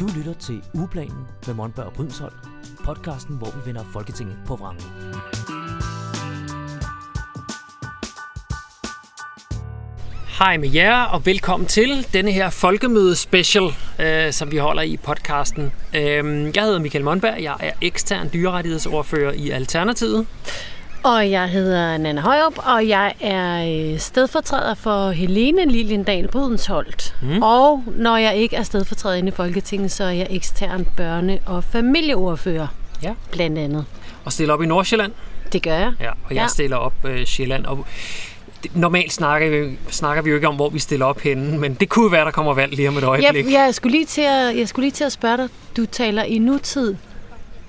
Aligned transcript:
Du 0.00 0.08
lytter 0.16 0.34
til 0.34 0.62
Uplanen 0.74 1.26
med 1.46 1.54
Monberg 1.54 1.86
og 1.86 1.92
Brydensholt, 1.92 2.34
podcasten, 2.84 3.36
hvor 3.36 3.46
vi 3.46 3.66
vender 3.66 3.84
Folketinget 3.92 4.36
på 4.46 4.56
vrangen. 4.56 4.84
Hej 10.38 10.56
med 10.56 10.68
jer, 10.74 11.02
og 11.02 11.26
velkommen 11.26 11.66
til 11.66 12.06
denne 12.12 12.32
her 12.32 12.50
folkemøde 12.50 13.16
special, 13.16 13.64
øh, 14.00 14.32
som 14.32 14.50
vi 14.50 14.56
holder 14.56 14.82
i 14.82 14.96
podcasten. 14.96 15.72
Øh, 15.94 16.02
jeg 16.54 16.62
hedder 16.64 16.78
Michael 16.78 17.04
Monberg, 17.04 17.42
jeg 17.42 17.56
er 17.60 17.72
ekstern 17.82 18.30
dyrerettighedsordfører 18.32 19.32
i 19.32 19.50
Alternativet. 19.50 20.26
Og 21.02 21.30
jeg 21.30 21.48
hedder 21.48 21.96
Nana 21.96 22.20
Højrup, 22.20 22.58
og 22.58 22.88
jeg 22.88 23.14
er 23.20 23.64
øh, 23.92 23.98
stedfortræder 23.98 24.74
for 24.74 25.10
Helene 25.10 25.64
Liljendal 25.64 26.28
Brydensholt. 26.28 27.14
Mm. 27.22 27.42
Og 27.42 27.82
når 27.86 28.16
jeg 28.16 28.36
ikke 28.36 28.56
er 28.56 28.62
stedfortræder 28.62 29.16
inde 29.16 29.28
i 29.28 29.32
Folketinget, 29.32 29.92
så 29.92 30.04
er 30.04 30.10
jeg 30.10 30.26
ekstern 30.30 30.86
børne- 31.00 31.50
og 31.50 31.64
familieordfører, 31.64 32.66
Ja. 33.02 33.12
blandt 33.32 33.58
andet. 33.58 33.84
Og 34.24 34.32
stiller 34.32 34.54
op 34.54 34.62
i 34.62 34.66
Nordsjælland, 34.66 35.12
Det 35.52 35.62
gør 35.62 35.74
jeg. 35.74 35.92
ja, 36.00 36.10
og 36.10 36.34
jeg 36.34 36.36
Ja. 36.42 36.46
stiller 36.46 36.76
op 36.76 36.94
øh, 37.04 37.26
Sjælland. 37.26 37.66
Og 37.66 37.86
normalt 38.74 39.12
snakker 39.12 39.48
vi, 39.50 39.78
snakker 39.90 40.22
vi 40.22 40.30
jo 40.30 40.36
ikke 40.36 40.48
om, 40.48 40.54
hvor 40.54 40.68
vi 40.68 40.78
stiller 40.78 41.06
op 41.06 41.20
henne, 41.20 41.58
men 41.58 41.74
det 41.74 41.88
kunne 41.88 42.12
være, 42.12 42.24
der 42.24 42.30
kommer 42.30 42.54
valg 42.54 42.74
lige 42.74 42.88
om 42.88 42.96
et 42.96 43.04
øjeblik. 43.04 43.44
Jeg, 43.44 43.52
jeg, 43.52 43.74
skulle 43.74 43.92
lige 43.92 44.06
til 44.06 44.22
at, 44.22 44.56
jeg 44.58 44.68
skulle 44.68 44.84
lige 44.84 44.92
til 44.92 45.04
at 45.04 45.12
spørge 45.12 45.36
dig, 45.36 45.48
du 45.76 45.86
taler 45.86 46.22
i 46.22 46.38
nutid 46.38 46.94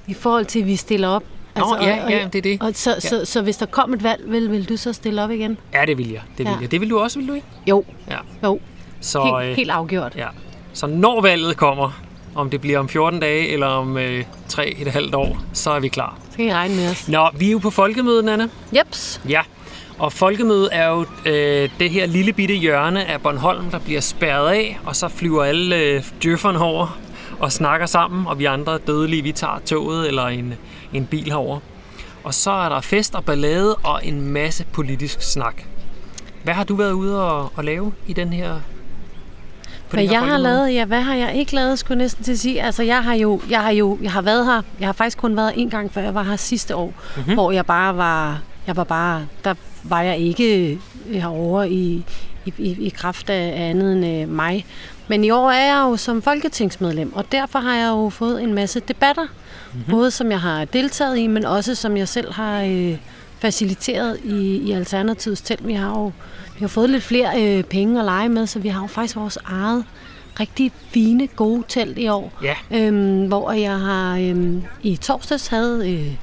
i 0.07 0.13
forhold 0.13 0.45
til, 0.45 0.59
at 0.59 0.65
vi 0.67 0.75
stiller 0.75 1.07
op. 1.07 1.23
Nå, 1.59 1.77
ja, 1.81 2.04
og, 2.05 2.12
ja, 2.12 2.27
det 2.34 2.36
er 2.36 2.41
det. 2.41 2.62
Og 2.62 2.72
så, 2.73 2.90
Ja. 2.94 2.99
så, 2.99 3.22
så 3.26 3.41
hvis 3.41 3.58
der 3.58 3.66
kom 3.66 3.94
et 3.94 4.04
valg, 4.04 4.22
vil, 4.26 4.52
vil 4.52 4.70
du 4.70 4.77
så 4.77 4.94
stille 4.94 5.23
op 5.23 5.31
igen? 5.31 5.58
Ja, 5.73 5.85
det 5.85 5.98
vil 5.98 6.12
jeg. 6.12 6.22
Det 6.38 6.45
vil 6.45 6.52
Ja. 6.52 6.58
jeg. 6.62 6.72
Det 6.72 6.82
vil 6.82 6.90
du 6.90 6.99
også, 6.99 7.20
vil 7.20 7.27
du 7.27 7.34
ikke? 7.34 7.48
Jo, 7.68 7.84
Ja. 8.09 8.18
jo. 8.44 8.59
Så, 9.02 9.23
Helt, 9.40 9.49
øh, 9.52 9.55
helt 9.55 9.70
afgjort. 9.72 10.16
Ja. 10.16 10.27
Så 10.73 10.88
når 10.88 11.22
valget 11.22 11.58
kommer, 11.58 12.02
om 12.35 12.49
det 12.49 12.62
bliver 12.62 12.80
om 12.80 12.90
14 12.90 13.20
dage 13.20 13.48
eller 13.49 13.68
om 13.68 13.98
øh, 13.98 14.24
3,5 14.49 15.16
år, 15.16 15.38
så 15.54 15.71
er 15.71 15.79
vi 15.79 15.88
klar. 15.88 16.18
Så 16.32 16.35
kan 16.38 16.46
I 16.46 16.54
regne 16.54 16.76
med 16.76 16.90
os. 16.91 17.07
Nå, 17.07 17.29
vi 17.38 17.48
er 17.48 17.51
jo 17.51 17.57
på 17.57 17.70
folkemødet, 17.70 18.29
Anna. 18.29 18.48
Jeps. 18.77 19.21
Ja, 19.29 19.41
og 19.99 20.13
folkemødet 20.13 20.70
er 20.71 20.88
jo 20.90 21.05
øh, 21.26 21.70
det 21.79 21.90
her 21.90 22.05
lille 22.05 22.34
bitte 22.34 22.54
hjørne 22.55 23.05
af 23.05 23.21
Bornholm, 23.21 23.71
der 23.71 23.79
bliver 23.79 24.01
spærret 24.01 24.49
af, 24.49 24.79
og 24.85 24.96
så 24.96 25.07
flyver 25.07 25.44
alle 25.44 25.76
øh, 25.76 26.04
djøfferne 26.23 26.60
over 26.60 26.99
og 27.40 27.51
snakker 27.51 27.85
sammen, 27.85 28.27
og 28.27 28.40
vi 28.40 28.46
andre 28.46 28.77
dødelige, 28.77 29.21
vi 29.23 29.32
tager 29.32 29.60
toget 29.66 30.07
eller 30.07 30.26
en, 30.27 30.54
en 30.93 31.05
bil 31.05 31.23
herover. 31.26 31.59
Og 32.23 32.34
så 32.34 32.51
er 32.51 32.70
der 32.70 32.82
fest 32.82 33.15
og 33.15 33.26
ballade 33.26 33.76
og 33.76 33.99
en 34.05 34.21
masse 34.21 34.65
politisk 34.73 35.21
snak. 35.21 35.63
Hvad 36.43 36.54
har 36.54 36.63
du 36.63 36.76
været 36.76 36.91
ude 36.91 37.23
og, 37.32 37.51
og 37.55 37.63
lave 37.63 37.93
i 38.07 38.13
den 38.13 38.34
her 38.34 38.54
på 39.90 39.95
Hvad 39.95 40.04
jeg 40.04 40.20
har 40.21 40.37
lavet, 40.37 40.73
ja, 40.73 40.85
hvad 40.85 41.01
har 41.01 41.15
jeg 41.15 41.35
ikke 41.35 41.55
lavet, 41.55 41.79
skulle 41.79 41.98
jeg 41.98 42.04
næsten 42.04 42.23
til 42.23 42.32
at 42.32 42.40
sige. 42.40 42.62
Altså, 42.63 42.84
jeg 42.84 43.04
har 43.04 43.13
jo, 43.13 43.41
jeg 43.49 43.62
har 43.62 43.71
jo, 43.71 43.98
jeg 44.01 44.12
har 44.12 44.21
været 44.21 44.45
her. 44.45 44.62
Jeg 44.79 44.87
har 44.87 44.93
faktisk 44.93 45.17
kun 45.17 45.35
været 45.37 45.54
en 45.55 45.70
gang, 45.70 45.93
før 45.93 46.01
jeg 46.01 46.15
var 46.15 46.23
her 46.23 46.35
sidste 46.35 46.76
år, 46.76 46.85
Mhm. 46.85 46.93
mm-hmm. 47.17 47.34
hvor 47.34 47.51
jeg 47.51 47.65
bare 47.65 47.98
var, 47.98 48.40
jeg 48.67 48.76
var 48.76 48.84
bare, 48.84 49.26
der 49.43 49.54
var 49.84 50.01
jeg 50.01 50.17
ikke 50.17 50.71
øh, 50.71 50.77
herovre 51.15 51.70
i, 51.70 52.05
i, 52.45 52.54
i, 52.57 52.85
i 52.85 52.90
kraft 52.90 53.29
af 53.29 53.70
andet 53.70 53.93
end 53.93 54.05
øh, 54.05 54.29
mig. 54.35 54.65
Men 55.07 55.23
i 55.23 55.29
år 55.29 55.51
er 55.51 55.65
jeg 55.76 55.84
jo 55.90 55.98
som 55.98 56.21
folketingsmedlem, 56.21 57.13
og 57.15 57.32
derfor 57.32 57.60
har 57.60 57.76
jeg 57.76 57.90
jo 57.90 58.10
fået 58.10 58.43
en 58.43 58.54
masse 58.54 58.79
debatter. 58.79 59.26
Mm-hmm. 59.73 59.91
Både 59.91 60.12
som 60.12 60.31
jeg 60.31 60.41
har 60.41 60.65
deltaget 60.65 61.17
i, 61.17 61.27
men 61.27 61.45
også 61.45 61.75
som 61.75 61.98
jeg 61.98 62.07
selv 62.07 62.34
har 62.34 62.62
øh, 62.62 62.98
faciliteret 63.39 64.19
i, 64.23 64.57
i 64.57 64.72
Alternativets 64.72 65.41
telt. 65.41 65.67
Vi 65.67 65.73
har 65.73 65.89
jo 65.89 66.11
vi 66.53 66.63
har 66.63 66.67
fået 66.67 66.89
lidt 66.89 67.03
flere 67.03 67.44
øh, 67.44 67.63
penge 67.63 68.00
at 68.00 68.06
lege 68.06 68.29
med, 68.29 68.47
så 68.47 68.59
vi 68.59 68.67
har 68.67 68.81
jo 68.81 68.88
faktisk 68.88 69.16
vores 69.16 69.38
eget 69.45 69.85
rigtig 70.39 70.72
fine, 70.89 71.28
gode 71.28 71.63
telt 71.67 71.97
i 71.97 72.07
år. 72.07 72.34
Ja. 72.44 72.56
Øhm, 72.72 73.28
hvor 73.28 73.51
jeg 73.51 73.79
har 73.79 74.17
øhm, 74.17 74.63
i 74.84 74.95
torsdags 74.95 75.47
havde 75.47 75.91
øh, 75.91 76.13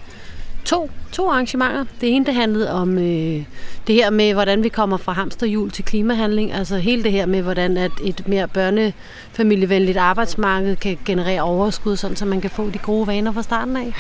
to, 0.67 0.91
to 1.13 1.29
arrangementer. 1.31 1.85
Det 2.01 2.17
ene 2.17 2.27
det 2.27 2.35
handlede 2.35 2.73
om 2.73 2.99
øh, 2.99 3.45
det 3.87 3.95
her 3.95 4.11
med, 4.11 4.33
hvordan 4.33 4.63
vi 4.63 4.69
kommer 4.69 4.97
fra 4.97 5.13
hamsterhjul 5.13 5.71
til 5.71 5.85
klimahandling. 5.85 6.53
Altså 6.53 6.77
hele 6.77 7.05
det 7.05 7.13
her 7.13 7.27
med, 7.27 7.43
hvordan 7.43 7.77
at 7.77 7.91
et 8.05 8.29
mere 8.29 8.49
børnefamilievenligt 8.49 9.99
arbejdsmarked 9.99 10.77
kan 10.77 10.99
generere 11.05 11.43
overskud, 11.43 11.97
sådan 11.97 12.17
så 12.17 12.25
man 12.25 12.41
kan 12.41 12.51
få 12.51 12.71
de 12.71 12.79
gode 12.79 13.07
vaner 13.07 13.33
fra 13.33 13.43
starten 13.43 13.77
af. 13.77 13.95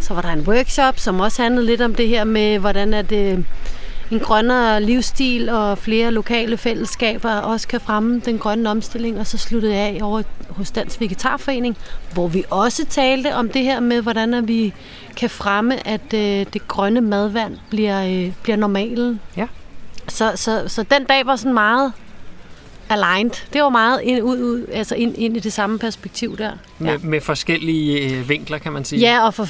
Så 0.00 0.14
var 0.14 0.22
der 0.22 0.28
en 0.28 0.40
workshop, 0.40 0.98
som 0.98 1.20
også 1.20 1.42
handlede 1.42 1.66
lidt 1.66 1.80
om 1.80 1.94
det 1.94 2.08
her 2.08 2.24
med, 2.24 2.58
hvordan 2.58 2.94
at, 2.94 3.12
øh, 3.12 3.38
en 4.12 4.20
grønnere 4.20 4.82
livsstil 4.82 5.48
og 5.48 5.78
flere 5.78 6.10
lokale 6.10 6.56
fællesskaber 6.56 7.30
også 7.30 7.68
kan 7.68 7.80
fremme 7.80 8.20
den 8.24 8.38
grønne 8.38 8.70
omstilling. 8.70 9.20
Og 9.20 9.26
så 9.26 9.38
sluttede 9.38 9.74
jeg 9.74 9.82
af 9.82 9.98
over 10.02 10.22
hos 10.48 10.70
Dansk 10.70 11.00
Vegetarforening, 11.00 11.76
hvor 12.12 12.28
vi 12.28 12.44
også 12.50 12.86
talte 12.86 13.34
om 13.34 13.48
det 13.48 13.62
her 13.62 13.80
med, 13.80 14.02
hvordan 14.02 14.48
vi 14.48 14.74
kan 15.16 15.30
fremme, 15.30 15.86
at 15.86 16.14
øh, 16.14 16.46
det 16.52 16.68
grønne 16.68 17.00
madvand 17.00 17.58
bliver, 17.70 18.06
øh, 18.06 18.32
bliver 18.42 18.56
normalen. 18.56 19.20
Ja. 19.36 19.46
Så, 20.08 20.32
så, 20.34 20.64
så 20.66 20.82
den 20.82 21.04
dag 21.04 21.26
var 21.26 21.36
sådan 21.36 21.54
meget 21.54 21.92
aligned. 22.88 23.34
Det 23.52 23.62
var 23.62 23.68
meget 23.68 24.00
ind, 24.02 24.22
ud, 24.22 24.38
ud, 24.38 24.66
altså 24.72 24.94
ind, 24.94 25.18
ind 25.18 25.36
i 25.36 25.40
det 25.40 25.52
samme 25.52 25.78
perspektiv 25.78 26.38
der. 26.38 26.52
Med, 26.78 26.98
med 26.98 27.20
forskellige 27.20 28.10
øh, 28.10 28.28
vinkler, 28.28 28.58
kan 28.58 28.72
man 28.72 28.84
sige. 28.84 29.00
Ja, 29.00 29.26
og 29.26 29.34
for, 29.34 29.48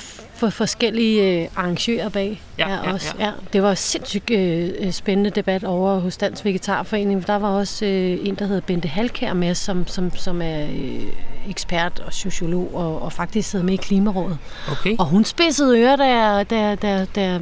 for 0.50 0.50
forskellige 0.50 1.42
øh, 1.42 1.48
arrangører 1.56 2.08
bag. 2.08 2.42
Ja, 2.58 2.68
ja, 2.70 2.92
også. 2.92 3.14
ja. 3.18 3.24
Ja, 3.24 3.30
det 3.52 3.62
var 3.62 3.74
sindssygt 3.74 4.30
øh, 4.30 4.70
øh, 4.78 4.92
spændende 4.92 5.30
debat 5.30 5.64
over 5.64 5.98
hos 5.98 6.16
Dansk 6.16 6.44
Vegetarforening. 6.44 7.26
Der 7.26 7.36
var 7.36 7.48
også 7.48 7.84
øh, 7.86 8.18
en, 8.22 8.34
der 8.34 8.44
hedder 8.46 8.60
Bente 8.60 8.88
Halkær 8.88 9.32
med, 9.32 9.54
som, 9.54 9.86
som, 9.86 10.16
som 10.16 10.42
er 10.42 10.62
øh, 10.62 11.02
ekspert 11.48 12.00
og 12.06 12.12
sociolog 12.12 12.70
og, 12.74 13.02
og 13.02 13.12
faktisk 13.12 13.50
sidder 13.50 13.64
med 13.64 13.74
i 13.74 13.76
Klimarådet. 13.76 14.38
Okay. 14.72 14.96
Og 14.98 15.04
hun 15.06 15.24
spidsede 15.24 15.78
ører, 15.80 15.96
da 15.96 16.04
jeg, 16.04 16.50
da, 16.50 16.58
jeg- 16.60 16.82
da, 16.82 16.88
jeg- 16.88 17.06
da, 17.14 17.20
jeg- 17.22 17.40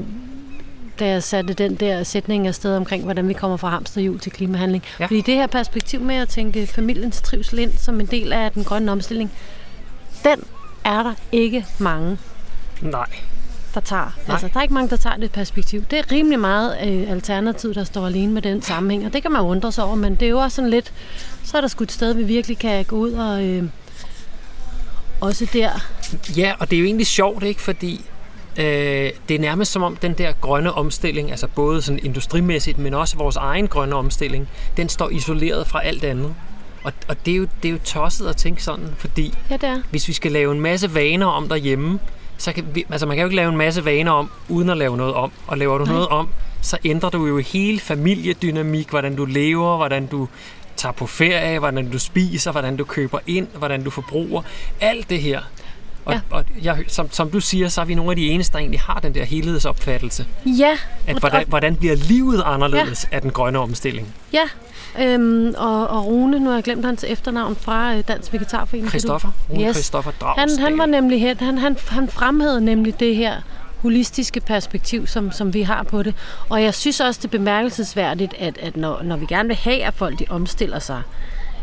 da 1.00 1.06
jeg 1.08 1.22
satte 1.22 1.54
den 1.54 1.74
der 1.74 2.02
sætning 2.02 2.46
afsted 2.46 2.76
omkring, 2.76 3.04
hvordan 3.04 3.28
vi 3.28 3.32
kommer 3.32 3.56
fra 3.56 3.68
hamsterhjul 3.68 4.18
til 4.20 4.32
klimahandling. 4.32 4.84
Ja. 5.00 5.04
Fordi 5.06 5.20
det 5.20 5.34
her 5.34 5.46
perspektiv 5.46 6.00
med 6.00 6.14
at 6.14 6.28
tænke 6.28 6.66
familiens 6.66 7.20
trivsel 7.22 7.58
ind 7.58 7.72
som 7.78 8.00
en 8.00 8.06
del 8.06 8.32
af 8.32 8.52
den 8.52 8.64
grønne 8.64 8.92
omstilling, 8.92 9.32
den 10.24 10.42
er 10.84 11.02
der 11.02 11.14
ikke 11.32 11.66
mange, 11.78 12.18
Nej. 12.80 13.06
der 13.74 13.80
tager. 13.80 14.10
Altså, 14.28 14.48
der 14.48 14.58
er 14.58 14.62
ikke 14.62 14.74
mange, 14.74 14.90
der 14.90 14.96
tager 14.96 15.16
det 15.16 15.32
perspektiv. 15.32 15.84
Det 15.90 15.98
er 15.98 16.12
rimelig 16.12 16.38
meget 16.40 16.76
øh, 16.88 17.10
alternativ, 17.10 17.74
der 17.74 17.84
står 17.84 18.06
alene 18.06 18.32
med 18.32 18.42
den 18.42 18.62
sammenhæng, 18.62 19.06
og 19.06 19.12
det 19.12 19.22
kan 19.22 19.32
man 19.32 19.40
undre 19.40 19.72
sig 19.72 19.84
over, 19.84 19.94
men 19.94 20.14
det 20.14 20.26
er 20.26 20.30
jo 20.30 20.38
også 20.38 20.54
sådan 20.54 20.70
lidt, 20.70 20.92
så 21.44 21.56
er 21.56 21.60
der 21.60 21.68
sgu 21.68 21.84
et 21.84 21.92
sted, 21.92 22.14
vi 22.14 22.22
virkelig 22.22 22.58
kan 22.58 22.84
gå 22.84 22.96
ud 22.96 23.12
og 23.12 23.44
øh, 23.44 23.64
også 25.20 25.46
der 25.52 25.70
Ja, 26.36 26.52
og 26.58 26.70
det 26.70 26.76
er 26.76 26.80
jo 26.80 26.86
egentlig 26.86 27.06
sjovt, 27.06 27.42
ikke? 27.44 27.60
Fordi 27.60 28.04
øh, 28.56 28.64
det 29.28 29.34
er 29.34 29.38
nærmest 29.38 29.72
som 29.72 29.82
om 29.82 29.96
den 29.96 30.12
der 30.12 30.32
grønne 30.40 30.72
omstilling, 30.72 31.30
altså 31.30 31.46
både 31.46 31.82
sådan 31.82 32.00
industrimæssigt, 32.02 32.78
men 32.78 32.94
også 32.94 33.16
vores 33.16 33.36
egen 33.36 33.68
grønne 33.68 33.94
omstilling, 33.96 34.48
den 34.76 34.88
står 34.88 35.08
isoleret 35.10 35.66
fra 35.66 35.84
alt 35.84 36.04
andet. 36.04 36.34
Og, 36.84 36.92
og 37.08 37.26
det, 37.26 37.32
er 37.32 37.36
jo, 37.36 37.46
det 37.62 37.68
er 37.68 37.72
jo 37.72 37.78
tosset 37.84 38.26
at 38.26 38.36
tænke 38.36 38.62
sådan, 38.62 38.88
fordi 38.98 39.34
Ja, 39.50 39.56
det 39.56 39.68
er. 39.68 39.80
hvis 39.90 40.08
vi 40.08 40.12
skal 40.12 40.32
lave 40.32 40.52
en 40.52 40.60
masse 40.60 40.94
vaner 40.94 41.26
om 41.26 41.48
derhjemme, 41.48 41.98
så 42.40 42.52
kan 42.52 42.64
vi, 42.74 42.84
altså 42.90 43.06
man 43.06 43.16
kan 43.16 43.22
jo 43.22 43.26
ikke 43.26 43.36
lave 43.36 43.48
en 43.48 43.56
masse 43.56 43.84
vaner 43.84 44.12
om, 44.12 44.30
uden 44.48 44.70
at 44.70 44.76
lave 44.76 44.96
noget 44.96 45.14
om. 45.14 45.32
Og 45.46 45.58
laver 45.58 45.78
du 45.78 45.84
Nej. 45.84 45.92
noget 45.92 46.08
om, 46.08 46.28
så 46.62 46.78
ændrer 46.84 47.10
du 47.10 47.26
jo 47.26 47.38
hele 47.38 47.80
familiedynamik, 47.80 48.90
hvordan 48.90 49.16
du 49.16 49.24
lever, 49.24 49.76
hvordan 49.76 50.06
du 50.06 50.28
tager 50.76 50.92
på 50.92 51.06
ferie, 51.06 51.58
hvordan 51.58 51.90
du 51.90 51.98
spiser, 51.98 52.52
hvordan 52.52 52.76
du 52.76 52.84
køber 52.84 53.18
ind, 53.26 53.46
hvordan 53.58 53.84
du 53.84 53.90
forbruger. 53.90 54.42
Alt 54.80 55.10
det 55.10 55.20
her. 55.22 55.40
Og, 56.10 56.20
Ja. 56.30 56.36
og 56.36 56.44
jeg, 56.62 56.84
som, 56.88 57.08
som 57.12 57.30
du 57.30 57.40
siger, 57.40 57.68
så 57.68 57.80
er 57.80 57.84
vi 57.84 57.94
nogle 57.94 58.10
af 58.12 58.16
de 58.16 58.28
eneste, 58.28 58.52
der 58.52 58.58
egentlig 58.58 58.80
har 58.80 59.00
den 59.00 59.14
der 59.14 59.24
helhedsopfattelse. 59.24 60.26
Ja, 60.46 60.76
At 61.06 61.18
hvordan, 61.18 61.44
hvordan 61.48 61.76
bliver 61.76 61.94
livet 61.96 62.42
anderledes 62.46 63.08
ja. 63.10 63.16
af 63.16 63.22
den 63.22 63.30
grønne 63.30 63.58
omstilling? 63.58 64.08
Ja, 64.32 64.42
øhm, 65.00 65.54
og, 65.56 65.86
og 65.88 66.06
Rune, 66.06 66.38
nu 66.40 66.46
har 66.48 66.54
jeg 66.56 66.64
glemt 66.64 66.84
hans 66.84 67.04
efternavn 67.08 67.56
fra 67.56 67.94
øh, 67.94 68.02
Dansk 68.08 68.32
Vegetarforening. 68.32 68.88
Christoffer, 68.90 69.28
Rune 69.50 69.64
Yes. 69.68 69.76
Christoffer 69.76 70.10
Han, 70.10 70.20
Dragsdal. 70.20 70.64
han 70.64 70.78
var 70.78 70.86
nemlig 70.86 71.20
hen, 71.20 71.36
han, 71.40 71.58
han, 71.58 71.76
han 71.88 72.08
fremhævede 72.08 72.60
nemlig 72.64 73.00
det 73.00 73.16
her 73.16 73.34
holistiske 73.78 74.40
perspektiv, 74.40 75.06
som, 75.06 75.32
som 75.32 75.54
vi 75.54 75.62
har 75.62 75.82
på 75.82 76.02
det. 76.02 76.14
Og 76.48 76.62
jeg 76.62 76.74
synes 76.74 77.00
også, 77.00 77.18
det 77.22 77.24
er 77.24 77.38
bemærkelsesværdigt, 77.38 78.34
at, 78.38 78.58
at 78.58 78.76
når, 78.76 79.02
når 79.02 79.16
vi 79.16 79.26
gerne 79.26 79.46
vil 79.48 79.56
have, 79.56 79.84
at 79.84 79.94
folk 79.94 80.18
de 80.18 80.24
omstiller 80.30 80.78
sig, 80.78 81.02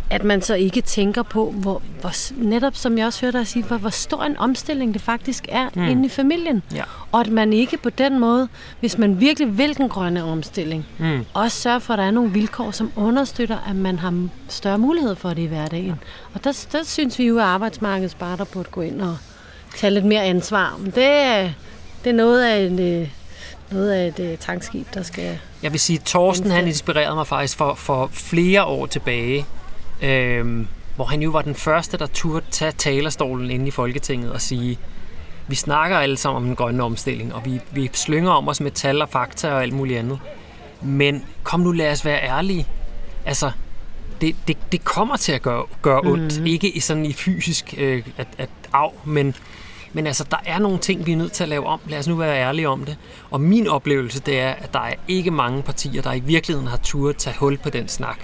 at 0.10 0.24
man 0.24 0.42
så 0.42 0.54
ikke 0.56 0.82
tænker 0.82 1.24
på, 1.24 1.52
hvor, 1.52 1.82
hvor 2.02 2.12
netop 2.44 2.76
som 2.76 2.98
jeg 2.98 3.06
også 3.06 3.22
hørte 3.26 3.38
dig 3.38 3.48
sige, 3.48 3.64
hvor, 3.64 3.78
hvor 3.78 3.90
stor 3.90 4.24
en 4.24 4.38
omstilling 4.38 4.94
det 4.94 5.02
faktisk 5.02 5.46
er 5.50 5.70
mm. 5.76 5.84
inde 5.88 6.06
i 6.06 6.10
familien. 6.10 6.64
Ja. 6.76 6.84
Og 7.12 7.20
at 7.22 7.28
man 7.30 7.54
ikke 7.54 7.78
på 7.78 7.90
den 7.90 8.20
måde, 8.20 8.48
hvis 8.80 8.98
man 8.98 9.20
virkelig 9.20 9.58
vil 9.58 9.78
den 9.78 9.90
grønne 9.90 10.24
omstilling, 10.24 10.86
Mm. 11.00 11.26
også 11.34 11.58
sørge 11.62 11.80
for, 11.80 11.94
at 11.94 11.98
der 12.00 12.06
er 12.06 12.12
nogle 12.12 12.32
vilkår, 12.32 12.72
som 12.72 12.92
understøtter, 12.96 13.58
at 13.70 13.76
man 13.76 14.00
har 14.00 14.28
større 14.50 14.78
mulighed 14.78 15.16
for 15.16 15.30
det 15.30 15.42
i 15.42 15.46
hverdagen. 15.46 15.96
Og 16.34 16.44
der, 16.44 16.66
der 16.72 16.80
synes 16.84 17.20
vi 17.20 17.28
jo, 17.28 17.38
at 17.38 17.44
arbejdsmarkedets 17.44 18.16
parter 18.16 18.46
burde 18.46 18.70
gå 18.72 18.82
ind 18.82 19.02
og 19.02 19.18
tage 19.78 19.92
lidt 19.94 20.06
mere 20.06 20.24
ansvar. 20.24 20.76
Men 20.80 20.92
det, 20.92 21.04
er- 21.06 21.50
det 22.04 22.10
er 22.10 22.14
noget 22.14 22.44
af 22.44 22.60
en, 22.66 22.80
øh, 22.80 23.08
noget 23.72 23.92
af 23.92 24.08
et 24.08 24.20
øh, 24.20 24.38
tankskib, 24.38 24.88
der 24.94 25.04
skal... 25.04 25.40
Jeg 25.64 25.72
vil 25.72 25.80
sige, 25.80 26.00
at 26.00 26.06
Torsten 26.06 26.52
han 26.52 26.68
inspirerede 26.68 27.16
mig 27.16 27.28
faktisk 27.28 27.58
for, 27.58 27.74
for 27.74 28.10
flere 28.14 28.64
år 28.66 28.86
tilbage. 28.86 29.46
Øhm, 30.02 30.68
hvor 30.96 31.06
han 31.06 31.22
jo 31.22 31.30
var 31.30 31.42
den 31.42 31.56
første, 31.56 31.98
der 31.98 32.08
turde 32.08 32.46
tage 32.52 32.72
talerstolen 32.72 33.52
inde 33.52 33.68
i 33.68 33.72
Folketinget 33.72 34.32
og 34.32 34.42
sige, 34.42 34.80
vi 35.48 35.56
snakker 35.56 35.98
alle 35.98 36.18
sammen 36.18 36.38
om 36.38 36.46
den 36.46 36.56
grønne 36.56 36.84
omstilling, 36.84 37.34
og 37.34 37.46
vi, 37.46 37.60
vi 37.72 37.90
slynger 37.94 38.32
om 38.32 38.48
os 38.48 38.62
med 38.62 38.72
tal 38.72 39.02
og 39.02 39.10
fakta 39.10 39.52
og 39.52 39.62
alt 39.62 39.74
muligt 39.74 40.00
andet. 40.00 40.20
Men 40.82 41.26
kom 41.44 41.60
nu, 41.60 41.72
lad 41.72 41.92
os 41.92 42.06
være 42.06 42.24
ærlige. 42.24 42.68
Altså, 43.26 43.52
det, 44.22 44.36
det, 44.48 44.58
det 44.72 44.84
kommer 44.84 45.18
til 45.18 45.32
at 45.32 45.42
gøre, 45.42 45.64
gøre 45.82 46.02
ondt. 46.04 46.40
Mm. 46.40 46.46
Ikke 46.46 46.70
i 46.70 46.80
sådan 46.80 47.06
i 47.06 47.14
fysisk 47.14 47.74
øh, 47.78 48.04
at, 48.18 48.28
at 48.38 48.50
af, 48.74 48.94
men, 49.06 49.36
men 49.94 50.08
altså, 50.08 50.26
der 50.32 50.38
er 50.46 50.60
nogle 50.60 50.78
ting, 50.78 51.06
vi 51.06 51.12
er 51.12 51.16
nødt 51.18 51.32
til 51.32 51.44
at 51.44 51.50
lave 51.50 51.66
om. 51.66 51.80
Lad 51.90 52.00
os 52.00 52.08
nu 52.08 52.16
være 52.16 52.38
ærlige 52.38 52.70
om 52.70 52.86
det. 52.86 52.98
Og 53.32 53.42
min 53.42 53.68
oplevelse, 53.68 54.20
det 54.20 54.40
er, 54.40 54.50
at 54.50 54.74
der 54.74 54.80
er 54.80 54.94
ikke 55.08 55.32
mange 55.32 55.64
partier, 55.64 56.02
der 56.02 56.14
i 56.14 56.20
virkeligheden 56.20 56.68
har 56.68 56.78
turde 56.78 57.18
tage 57.18 57.36
hul 57.40 57.58
på 57.58 57.70
den 57.70 57.88
snak. 57.88 58.18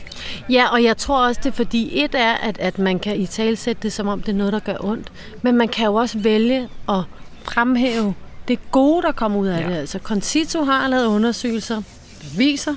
Ja, 0.50 0.68
og 0.68 0.84
jeg 0.84 0.98
tror 0.98 1.28
også, 1.28 1.42
det 1.44 1.50
er 1.50 1.54
fordi, 1.56 2.04
et 2.04 2.16
er, 2.16 2.34
at, 2.34 2.58
at 2.58 2.80
man 2.80 3.00
kan 3.00 3.18
i 3.20 3.26
talsætte 3.26 3.84
det, 3.84 3.94
som 3.94 4.08
om 4.08 4.22
det 4.22 4.30
er 4.32 4.36
noget, 4.38 4.54
der 4.54 4.60
gør 4.60 4.76
ondt. 4.80 5.12
Men 5.42 5.58
man 5.58 5.68
kan 5.68 5.86
jo 5.86 5.94
også 5.94 6.20
vælge 6.20 6.70
at 6.90 7.02
fremhæve 7.44 8.14
det 8.48 8.60
gode, 8.72 9.02
der 9.02 9.12
kommer 9.12 9.40
ud 9.40 9.48
af 9.48 9.62
Ja. 9.62 9.70
det. 9.70 9.76
Altså, 9.76 10.00
Concito 10.00 10.64
har 10.64 10.88
lavet 10.88 11.06
undersøgelser, 11.06 11.76
der 11.76 12.38
viser, 12.38 12.76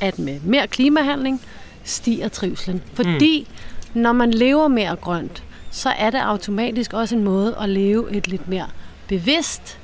at 0.00 0.18
med 0.18 0.40
mere 0.44 0.66
klimahandling 0.66 1.40
stiger 1.84 2.28
trivselen. 2.28 2.82
Fordi 2.94 3.48
mm. 3.94 4.00
når 4.00 4.12
man 4.12 4.30
lever 4.30 4.68
mere 4.68 4.96
grønt, 4.96 5.42
så 5.70 5.88
er 5.88 6.10
det 6.10 6.18
automatisk 6.18 6.92
også 6.92 7.16
en 7.16 7.24
måde 7.24 7.56
at 7.60 7.68
leve 7.68 8.12
et 8.12 8.28
lidt 8.28 8.48
mere 8.48 8.66
bevidst 9.08 9.78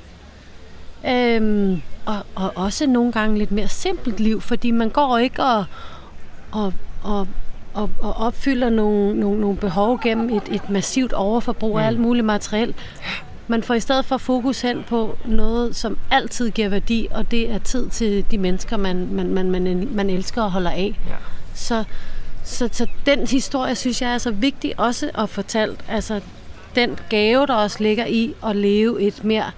øhm, 1.07 1.81
og, 2.05 2.17
og 2.35 2.51
også 2.55 2.87
nogle 2.87 3.11
gange 3.11 3.37
lidt 3.37 3.51
mere 3.51 3.67
simpelt 3.67 4.19
liv, 4.19 4.41
fordi 4.41 4.71
man 4.71 4.89
går 4.89 5.17
ikke 5.17 5.43
og, 5.43 5.65
og, 6.51 6.73
og, 7.03 7.27
og, 7.73 7.89
og 8.01 8.13
opfylder 8.17 8.69
nogle, 8.69 9.19
nogle, 9.19 9.41
nogle 9.41 9.57
behov 9.57 9.99
gennem 10.03 10.29
et, 10.29 10.43
et 10.51 10.69
massivt 10.69 11.13
overforbrug 11.13 11.79
af 11.79 11.87
alt 11.87 11.99
muligt 11.99 12.25
materiel. 12.25 12.75
Man 13.47 13.63
får 13.63 13.73
i 13.73 13.79
stedet 13.79 14.05
for 14.05 14.17
fokus 14.17 14.61
hen 14.61 14.83
på 14.89 15.17
noget, 15.25 15.75
som 15.75 15.97
altid 16.11 16.51
giver 16.51 16.69
værdi, 16.69 17.07
og 17.11 17.31
det 17.31 17.51
er 17.51 17.57
tid 17.57 17.89
til 17.89 18.25
de 18.31 18.37
mennesker, 18.37 18.77
man, 18.77 19.07
man, 19.11 19.33
man, 19.33 19.51
man, 19.51 19.87
man 19.91 20.09
elsker 20.09 20.41
og 20.41 20.51
holder 20.51 20.71
af. 20.71 20.99
Ja. 21.09 21.15
Så, 21.53 21.83
så, 22.47 22.69
så 22.71 22.87
den 23.05 23.27
historie, 23.27 23.75
synes 23.75 24.01
jeg 24.01 24.13
er 24.13 24.17
så 24.17 24.31
vigtig 24.31 24.79
også 24.79 25.11
at 25.17 25.29
fortalt. 25.29 25.79
Altså 25.89 26.21
den 26.75 26.99
gave, 27.09 27.45
der 27.47 27.53
også 27.53 27.77
ligger 27.83 28.05
i 28.05 28.33
at 28.45 28.55
leve 28.55 29.01
et 29.01 29.23
mere 29.23 29.51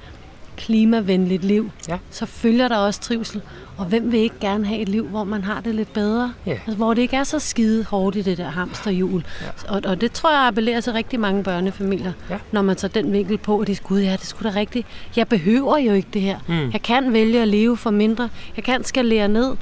klimavenligt 0.57 1.43
liv. 1.43 1.71
Ja. 1.89 1.97
Så 2.11 2.25
følger 2.25 2.67
der 2.67 2.77
også 2.77 2.99
trivsel. 3.01 3.41
Og 3.77 3.85
hvem 3.85 4.11
vil 4.11 4.19
ikke 4.19 4.35
gerne 4.41 4.65
have 4.65 4.79
et 4.81 4.89
liv, 4.89 5.07
hvor 5.07 5.23
man 5.23 5.43
har 5.43 5.61
det 5.61 5.75
lidt 5.75 5.93
bedre? 5.93 6.33
Ja. 6.45 6.51
Altså, 6.51 6.75
hvor 6.75 6.93
det 6.93 7.01
ikke 7.01 7.15
er 7.15 7.23
så 7.23 7.39
skide 7.39 7.83
hårdt 7.83 8.15
i 8.15 8.21
det 8.21 8.37
der 8.37 8.49
hamsterhjul. 8.49 9.25
Ja. 9.41 9.73
Og, 9.75 9.81
og 9.85 10.01
det 10.01 10.11
tror 10.11 10.31
jeg 10.31 10.47
appellerer 10.47 10.81
til 10.81 10.93
rigtig 10.93 11.19
mange 11.19 11.43
børnefamilier, 11.43 12.13
Ja. 12.29 12.37
når 12.51 12.61
man 12.61 12.75
tager 12.75 12.91
den 13.01 13.13
vinkel 13.13 13.37
på, 13.37 13.59
at 13.59 13.67
det 13.67 13.77
skulle, 13.77 14.05
ja, 14.05 14.11
det 14.11 14.25
skulle 14.27 14.53
da 14.53 14.59
rigtigt. 14.59 14.87
Jeg 15.15 15.27
behøver 15.27 15.77
jo 15.77 15.93
ikke 15.93 16.07
det 16.13 16.21
her. 16.21 16.39
Mm. 16.47 16.71
Jeg 16.71 16.81
kan 16.81 17.13
vælge 17.13 17.41
at 17.41 17.47
leve 17.47 17.77
for 17.77 17.91
mindre. 17.91 18.29
Jeg 18.55 18.63
kan 18.63 18.83
skalere 18.83 19.27
ned. 19.27 19.55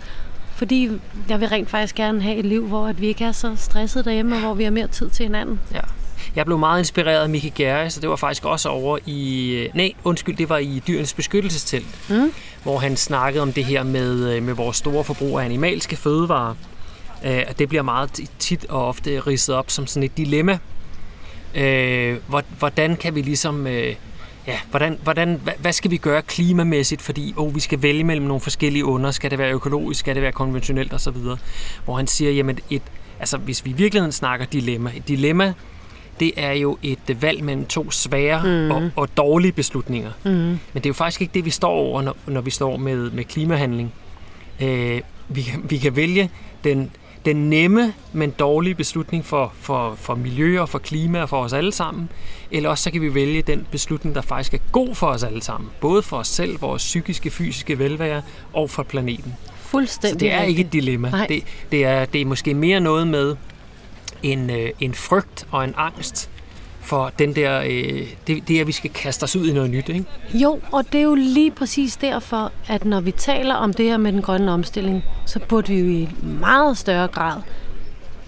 Fordi 0.58 0.90
jeg 1.30 1.40
vil 1.40 1.48
rent 1.48 1.70
faktisk 1.70 1.96
gerne 1.96 2.22
have 2.22 2.36
et 2.36 2.46
liv, 2.46 2.68
hvor 2.68 2.88
at 2.88 3.02
vi 3.02 3.08
ikke 3.08 3.24
er 3.26 3.32
så 3.32 3.56
stresset 3.56 4.06
derhjemme, 4.06 4.36
og 4.36 4.42
hvor 4.42 4.54
vi 4.54 4.64
har 4.64 4.72
mere 4.72 4.88
tid 4.88 5.10
til 5.10 5.24
hinanden. 5.24 5.60
Ja. 5.74 5.80
Jeg 6.36 6.46
blev 6.46 6.58
meget 6.58 6.80
inspireret 6.80 7.24
af 7.24 7.30
Mickey 7.30 7.50
Gary, 7.56 7.90
så 7.90 8.00
det 8.02 8.10
var 8.10 8.16
faktisk 8.16 8.46
også 8.46 8.70
over 8.70 8.98
i... 9.06 9.50
øh, 9.52 9.70
Nej, 9.76 9.92
undskyld, 10.04 10.36
det 10.38 10.50
var 10.50 10.58
i 10.58 10.82
Dyrenes 10.88 11.14
Beskyttelsestelt, 11.14 12.10
Mm. 12.10 12.32
hvor 12.64 12.78
han 12.78 12.98
snakkede 12.98 13.42
om 13.42 13.54
det 13.54 13.66
her 13.66 13.84
med, 13.84 14.34
øh, 14.36 14.44
med 14.44 14.54
vores 14.54 14.78
store 14.78 15.04
forbrug 15.04 15.40
af 15.40 15.46
animalske 15.46 15.96
fødevarer. 15.96 16.54
Øh, 17.26 17.44
Og 17.50 17.60
det 17.60 17.70
bliver 17.70 17.82
meget 17.84 18.10
tit 18.40 18.66
og 18.70 18.88
ofte 18.88 19.20
ridset 19.20 19.56
op 19.56 19.72
som 19.72 19.88
sådan 19.88 20.04
et 20.04 20.18
dilemma. 20.18 20.58
Hvor- 22.28 22.58
Hvordan 22.60 22.96
kan 22.96 23.16
vi 23.16 23.22
ligesom... 23.22 23.68
Ja, 24.48 24.60
hvordan, 24.70 25.00
hvordan, 25.04 25.42
hvad, 25.60 25.74
skal 25.74 25.92
vi 25.92 25.98
gøre 25.98 26.22
klimamæssigt, 26.22 27.02
fordi 27.02 27.34
oh, 27.38 27.56
vi 27.56 27.60
skal 27.60 27.82
vælge 27.82 28.04
mellem 28.04 28.26
nogle 28.26 28.42
forskellige 28.42 28.86
under, 28.86 29.12
skal 29.12 29.32
det 29.32 29.40
være 29.40 29.52
økologisk, 29.52 30.00
skal 30.00 30.16
det 30.16 30.24
være 30.24 30.32
konventionelt 30.32 30.94
osv., 30.94 31.16
hvor 31.86 31.96
han 31.96 32.08
siger, 32.08 32.32
jamen 32.32 32.60
et, 32.70 32.82
altså 33.20 33.38
hvis 33.38 33.66
vi 33.66 33.70
i 33.70 33.74
virkeligheden 33.74 34.12
snakker 34.12 34.46
dilemma, 34.46 34.92
et 34.96 35.08
dilemma, 35.08 35.54
det 36.20 36.32
er 36.38 36.52
jo 36.52 36.78
et 36.84 37.00
øh, 37.10 37.22
valg 37.22 37.44
mellem 37.44 37.66
to 37.66 37.92
svære 37.92 38.44
mm. 38.44 38.72
og, 38.72 38.92
og 38.96 39.18
dårlige 39.18 39.52
beslutninger. 39.52 40.12
Mm. 40.24 40.32
Men 40.32 40.60
det 40.74 40.86
er 40.86 40.90
jo 40.90 40.94
faktisk 40.94 41.22
ikke 41.22 41.34
det, 41.34 41.46
vi 41.46 41.50
står 41.50 41.72
over, 41.72 42.02
når, 42.02 42.18
når 42.28 42.42
vi 42.42 42.52
står 42.52 42.78
med, 42.78 43.12
med 43.12 43.24
klimahandling. 43.24 43.94
Øh, 44.62 45.02
vi, 45.28 45.42
kan, 45.42 45.66
vi 45.70 45.78
kan 45.78 45.96
vælge 45.96 46.30
den, 46.64 46.92
den 47.28 47.50
nemme, 47.50 47.94
men 48.14 48.32
dårlige 48.32 48.76
beslutning 48.76 49.26
for, 49.26 49.54
for, 49.60 49.96
for 49.96 50.16
miljø 50.16 50.62
og 50.62 50.70
for 50.70 50.80
klima 50.80 51.22
og 51.22 51.30
for 51.30 51.44
os 51.44 51.54
alle 51.54 51.72
sammen. 51.72 52.10
Eller 52.52 52.70
også 52.70 52.84
så 52.84 52.92
kan 52.92 53.02
vi 53.02 53.14
vælge 53.14 53.42
den 53.42 53.68
beslutning, 53.72 54.16
der 54.16 54.22
faktisk 54.22 54.54
er 54.54 54.58
god 54.72 54.96
for 54.96 55.08
os 55.08 55.24
alle 55.24 55.44
sammen. 55.44 55.70
Både 55.82 56.02
for 56.02 56.18
os 56.18 56.28
selv, 56.28 56.62
vores 56.62 56.84
psykiske, 56.84 57.30
fysiske 57.30 57.80
velvære 57.80 58.22
og 58.54 58.70
for 58.70 58.84
planeten. 58.84 59.34
Fuldstændig 59.56 60.20
Så 60.20 60.20
det 60.20 60.34
er 60.34 60.42
ikke 60.42 60.62
et 60.62 60.74
dilemma. 60.74 61.10
Nej. 61.10 61.28
Det, 61.28 61.44
det, 61.72 61.86
er, 61.86 62.06
det 62.06 62.22
er 62.22 62.26
måske 62.26 62.54
mere 62.54 62.80
noget 62.80 63.08
med 63.08 63.36
en, 64.24 64.50
øh, 64.50 64.70
en 64.80 64.94
frygt 64.94 65.48
og 65.52 65.64
en 65.64 65.74
angst 65.78 66.30
for 66.88 67.12
den 67.20 67.36
der, 67.36 67.62
øh, 67.62 68.08
det, 68.28 68.48
det, 68.48 68.60
at 68.60 68.68
vi 68.68 68.72
skal 68.72 68.90
kaste 68.90 69.24
os 69.24 69.36
ud 69.36 69.48
i 69.48 69.54
noget 69.54 69.70
nyt. 69.70 69.90
Ikke? 69.90 70.06
Jo, 70.34 70.60
og 70.72 70.86
det 70.92 71.00
er 71.00 71.04
jo 71.04 71.16
lige 71.16 71.52
præcis 71.52 71.98
derfor, 71.98 72.52
at 72.68 72.86
når 72.86 73.00
vi 73.02 73.12
taler 73.12 73.56
om 73.56 73.74
det 73.74 73.86
her 73.86 73.98
med 73.98 74.12
den 74.14 74.22
grønne 74.22 74.52
omstilling, 74.52 75.04
så 75.26 75.40
burde 75.40 75.68
vi 75.74 75.80
jo 75.80 75.86
i 75.88 76.10
meget 76.24 76.78
større 76.78 77.08
grad 77.08 77.42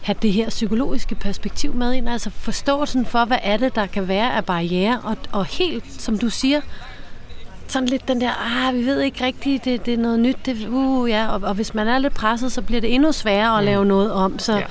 have 0.02 0.16
det 0.22 0.32
her 0.34 0.50
psykologiske 0.50 1.16
perspektiv 1.16 1.74
med 1.74 1.94
ind. 1.94 2.10
Altså 2.10 2.30
forståelsen 2.30 3.06
for, 3.06 3.26
hvad 3.26 3.38
er 3.44 3.58
det, 3.58 3.76
der 3.76 3.86
kan 3.86 4.08
være 4.08 4.34
af 4.36 4.46
barriere. 4.46 5.02
Og, 5.04 5.18
og 5.32 5.46
helt, 5.46 5.84
som 6.02 6.18
du 6.18 6.30
siger, 6.30 6.62
sådan 7.68 7.88
lidt 7.90 8.08
den 8.08 8.22
der, 8.22 8.32
ah, 8.68 8.76
vi 8.76 8.86
ved 8.86 9.02
ikke 9.02 9.26
rigtigt, 9.26 9.66
det, 9.66 9.86
det 9.86 9.94
er 9.94 9.98
noget 9.98 10.20
nyt. 10.20 10.38
Det, 10.46 10.68
uh, 10.70 11.10
ja. 11.10 11.28
og, 11.28 11.42
og 11.44 11.54
hvis 11.54 11.74
man 11.74 11.88
er 11.88 11.98
lidt 11.98 12.14
presset, 12.14 12.52
så 12.52 12.62
bliver 12.62 12.82
det 12.82 12.94
endnu 12.96 13.12
sværere 13.12 13.58
at 13.58 13.64
Mm. 13.64 13.66
lave 13.66 13.86
noget 13.86 14.12
om. 14.12 14.40
Så 14.40 14.54
Ja. 14.58 14.64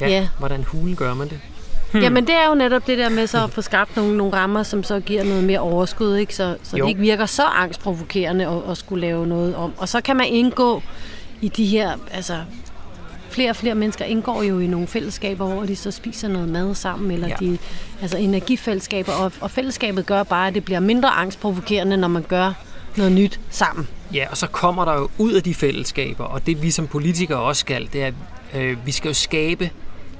ja. 0.00 0.08
Ja, 0.08 0.28
hvordan 0.38 0.64
hulen 0.64 0.96
gør 0.96 1.14
man 1.14 1.28
det? 1.28 1.40
Hmm. 1.92 2.00
Jamen 2.02 2.26
det 2.26 2.34
er 2.34 2.48
jo 2.48 2.54
netop 2.54 2.86
det 2.86 2.98
der 2.98 3.08
med 3.08 3.26
så 3.26 3.44
at 3.44 3.50
få 3.50 3.62
skabt 3.62 3.96
nogle, 3.96 4.16
nogle 4.16 4.32
rammer, 4.32 4.62
som 4.62 4.82
så 4.82 5.00
giver 5.00 5.24
noget 5.24 5.44
mere 5.44 5.58
overskud, 5.60 6.16
ikke? 6.16 6.34
så, 6.34 6.56
så 6.62 6.76
Jo. 6.76 6.84
det 6.84 6.88
ikke 6.88 7.00
virker 7.00 7.26
så 7.26 7.42
angstprovokerende 7.42 8.46
at, 8.46 8.70
at 8.70 8.76
skulle 8.78 9.00
lave 9.00 9.26
noget 9.26 9.56
om. 9.56 9.72
Og 9.78 9.88
så 9.88 10.00
kan 10.00 10.16
man 10.16 10.26
indgå 10.26 10.82
i 11.40 11.48
de 11.48 11.66
her, 11.66 11.92
altså 12.10 12.36
flere 13.30 13.50
og 13.50 13.56
flere 13.56 13.74
mennesker 13.74 14.04
indgår 14.04 14.42
jo 14.42 14.58
i 14.58 14.66
nogle 14.66 14.86
fællesskaber, 14.86 15.46
hvor 15.46 15.62
de 15.64 15.76
så 15.76 15.90
spiser 15.90 16.28
noget 16.28 16.48
mad 16.48 16.74
sammen, 16.74 17.10
eller 17.10 17.28
Ja. 17.28 17.34
de, 17.40 17.58
altså 18.02 18.18
energifællesskaber, 18.18 19.12
og, 19.12 19.32
og 19.40 19.50
fællesskabet 19.50 20.06
gør 20.06 20.22
bare, 20.22 20.48
at 20.48 20.54
det 20.54 20.64
bliver 20.64 20.80
mindre 20.80 21.08
angstprovokerende, 21.08 21.96
når 21.96 22.08
man 22.08 22.22
gør 22.22 22.52
noget 22.96 23.12
nyt 23.12 23.40
sammen. 23.50 23.88
Ja, 24.14 24.26
og 24.30 24.36
så 24.36 24.46
kommer 24.46 24.84
der 24.84 24.94
jo 24.94 25.08
ud 25.18 25.32
af 25.32 25.42
de 25.42 25.54
fællesskaber, 25.54 26.24
og 26.24 26.46
det 26.46 26.62
vi 26.62 26.70
som 26.70 26.86
politikere 26.86 27.38
også 27.38 27.60
skal, 27.60 27.88
det 27.92 28.02
er, 28.02 28.06
at 28.06 28.60
øh, 28.62 28.86
vi 28.86 28.92
skal 28.92 29.08
jo 29.08 29.14
skabe 29.14 29.70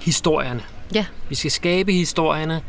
historierne. 0.01 0.61
Ja, 0.95 1.07
Vi 1.29 1.35
skal 1.35 1.51
skabe 1.51 1.93
historierne, 1.93 2.63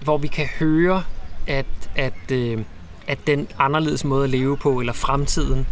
hvor 0.00 0.18
vi 0.18 0.26
kan 0.26 0.46
høre, 0.58 1.02
at, 1.46 1.66
at, 1.96 2.30
øh, 2.32 2.58
at 3.06 3.18
den 3.26 3.48
anderledes 3.58 4.04
måde 4.04 4.24
at 4.24 4.30
leve 4.30 4.56
på, 4.56 4.80
eller 4.80 4.92
fremtiden, 4.92 5.66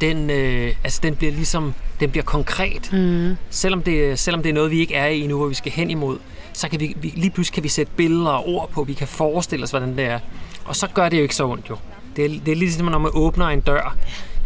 den, 0.00 0.30
øh, 0.30 0.74
altså 0.84 1.00
den 1.02 1.16
bliver 1.16 1.32
ligesom 1.32 1.74
den 2.00 2.10
bliver 2.10 2.24
konkret. 2.24 2.92
mm. 2.92 3.36
Selvom 3.50 3.82
det, 3.82 4.18
selvom 4.18 4.42
det 4.42 4.48
er 4.50 4.54
noget, 4.54 4.70
vi 4.70 4.80
ikke 4.80 4.94
er 4.94 5.06
i 5.06 5.26
nu, 5.26 5.36
hvor 5.36 5.46
vi 5.46 5.54
skal 5.54 5.72
hen 5.72 5.90
imod, 5.90 6.18
så 6.52 6.68
kan 6.68 6.80
vi, 6.80 6.94
vi 6.96 7.12
lige 7.16 7.30
pludselig 7.30 7.54
kan 7.54 7.62
vi 7.62 7.68
sætte 7.68 7.92
billeder 7.96 8.30
og 8.30 8.48
ord 8.48 8.70
på, 8.70 8.84
vi 8.84 8.92
kan 8.92 9.08
forestille 9.08 9.62
os, 9.64 9.70
hvordan 9.70 9.96
det 9.96 10.04
er. 10.04 10.18
Og 10.64 10.76
så 10.76 10.86
gør 10.94 11.08
det 11.08 11.16
jo 11.16 11.22
ikke 11.22 11.36
så 11.36 11.44
ondt 11.44 11.70
jo. 11.70 11.76
Det 12.16 12.24
er, 12.24 12.28
det 12.46 12.52
er 12.52 12.56
ligesom, 12.56 12.86
når 12.86 12.98
man 12.98 13.10
åbner 13.14 13.46
en 13.46 13.60
dør. 13.60 13.96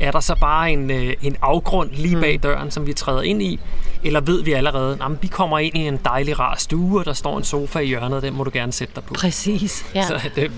Er 0.01 0.11
der 0.11 0.21
så 0.21 0.35
bare 0.41 0.73
en, 0.73 0.91
øh, 0.91 1.15
en 1.23 1.37
afgrund 1.43 1.91
lige 1.93 2.21
bag 2.21 2.41
døren, 2.43 2.71
som 2.71 2.87
vi 2.87 2.93
træder 2.93 3.23
ind 3.23 3.43
i? 3.43 3.61
Eller 4.05 4.21
ved 4.21 4.43
vi 4.43 4.53
allerede, 4.53 4.99
at 5.05 5.23
vi 5.23 5.27
kommer 5.27 5.59
ind 5.59 5.77
i 5.77 5.81
en 5.81 5.99
dejlig, 6.05 6.39
rar 6.39 6.57
stue, 6.59 6.99
og 7.01 7.05
der 7.05 7.13
står 7.13 7.39
en 7.39 7.45
sofa 7.45 7.79
i 7.79 7.87
hjørnet, 7.87 8.13
og 8.17 8.23
den 8.23 8.35
må 8.35 8.45
du 8.45 8.51
gerne 8.53 8.73
sætte 8.73 8.95
dig 8.95 9.05
på. 9.05 9.15
præcis. 9.15 9.87
Ja. 9.95 10.07
Så 10.07 10.21
det 10.35 10.45
er 10.45 10.49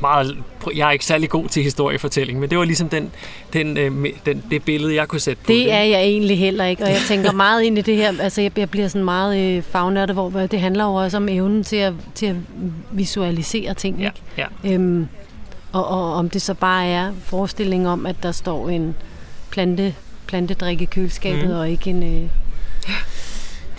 meget, 0.00 0.36
jeg 0.76 0.88
er 0.88 0.90
ikke 0.92 1.04
særlig 1.04 1.28
god 1.30 1.48
til 1.48 1.62
historiefortælling, 1.62 2.40
men 2.40 2.50
det 2.50 2.58
var 2.58 2.64
ligesom 2.64 2.88
den, 2.88 3.10
den, 3.52 3.76
øh, 3.76 4.06
den, 4.26 4.42
det 4.50 4.62
billede, 4.64 4.94
jeg 4.94 5.08
kunne 5.08 5.20
sætte 5.20 5.42
på 5.42 5.52
Det 5.52 5.72
er 5.72 5.82
jeg 5.82 6.00
egentlig 6.00 6.38
heller 6.38 6.64
ikke, 6.64 6.82
og 6.82 6.88
jeg 6.90 7.00
tænker 7.08 7.32
meget 7.32 7.62
ind 7.62 7.78
i 7.78 7.80
det 7.80 7.96
her, 7.96 8.12
altså 8.20 8.40
jeg, 8.40 8.58
jeg 8.58 8.70
bliver 8.70 8.88
sådan 8.88 9.04
meget 9.04 9.56
øh, 9.56 9.62
fagnørdet, 9.62 10.14
hvor 10.14 10.30
det 10.30 10.60
handler 10.60 10.84
jo 10.84 10.94
også 10.94 11.16
om 11.16 11.28
evnen 11.28 11.64
til 11.64 11.76
at, 11.76 11.92
til 12.14 12.26
at 12.26 12.36
visualisere 12.92 13.74
ting, 13.74 14.00
Ja, 14.00 14.04
ikke? 14.06 14.48
ja. 14.64 14.74
Øhm, 14.74 15.08
og, 15.72 15.88
og 15.88 16.14
om 16.14 16.30
det 16.30 16.42
så 16.42 16.54
bare 16.54 16.86
er 16.86 17.12
forestilling 17.24 17.88
om, 17.88 18.06
at 18.06 18.16
der 18.22 18.32
står 18.32 18.68
en 18.68 18.94
plante, 19.50 19.94
plantedrik 20.26 20.80
i 20.82 20.84
køleskabet, 20.84 21.48
mm. 21.50 21.56
og 21.56 21.70
ikke 21.70 21.90
en, 21.90 22.02
øh, 22.22 22.28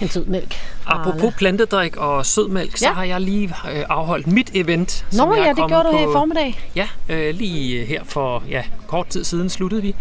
en 0.01 0.09
sød 0.09 0.25
mælk. 0.25 0.55
Apropos 0.85 1.21
Arla. 1.21 1.31
plantedrik 1.37 1.95
og 1.97 2.25
sødmælk, 2.25 2.77
så 2.77 2.85
Ja. 2.85 2.93
har 2.93 3.03
jeg 3.03 3.21
lige 3.21 3.55
øh, 3.71 3.83
afholdt 3.89 4.27
mit 4.27 4.51
event. 4.53 5.05
som 5.11 5.27
Nå 5.27 5.33
er 5.33 5.43
ja, 5.43 5.49
det 5.49 5.67
gjorde 5.67 5.83
du 5.91 5.97
her 5.97 6.09
i 6.09 6.11
formiddag. 6.13 6.69
Ja, 6.75 6.87
øh, 7.09 7.35
lige 7.35 7.81
øh, 7.81 7.87
her 7.87 8.03
for 8.03 8.43
ja, 8.49 8.63
kort 8.87 9.07
tid 9.07 9.23
siden 9.23 9.49
sluttede 9.49 9.81
vi. 9.81 9.95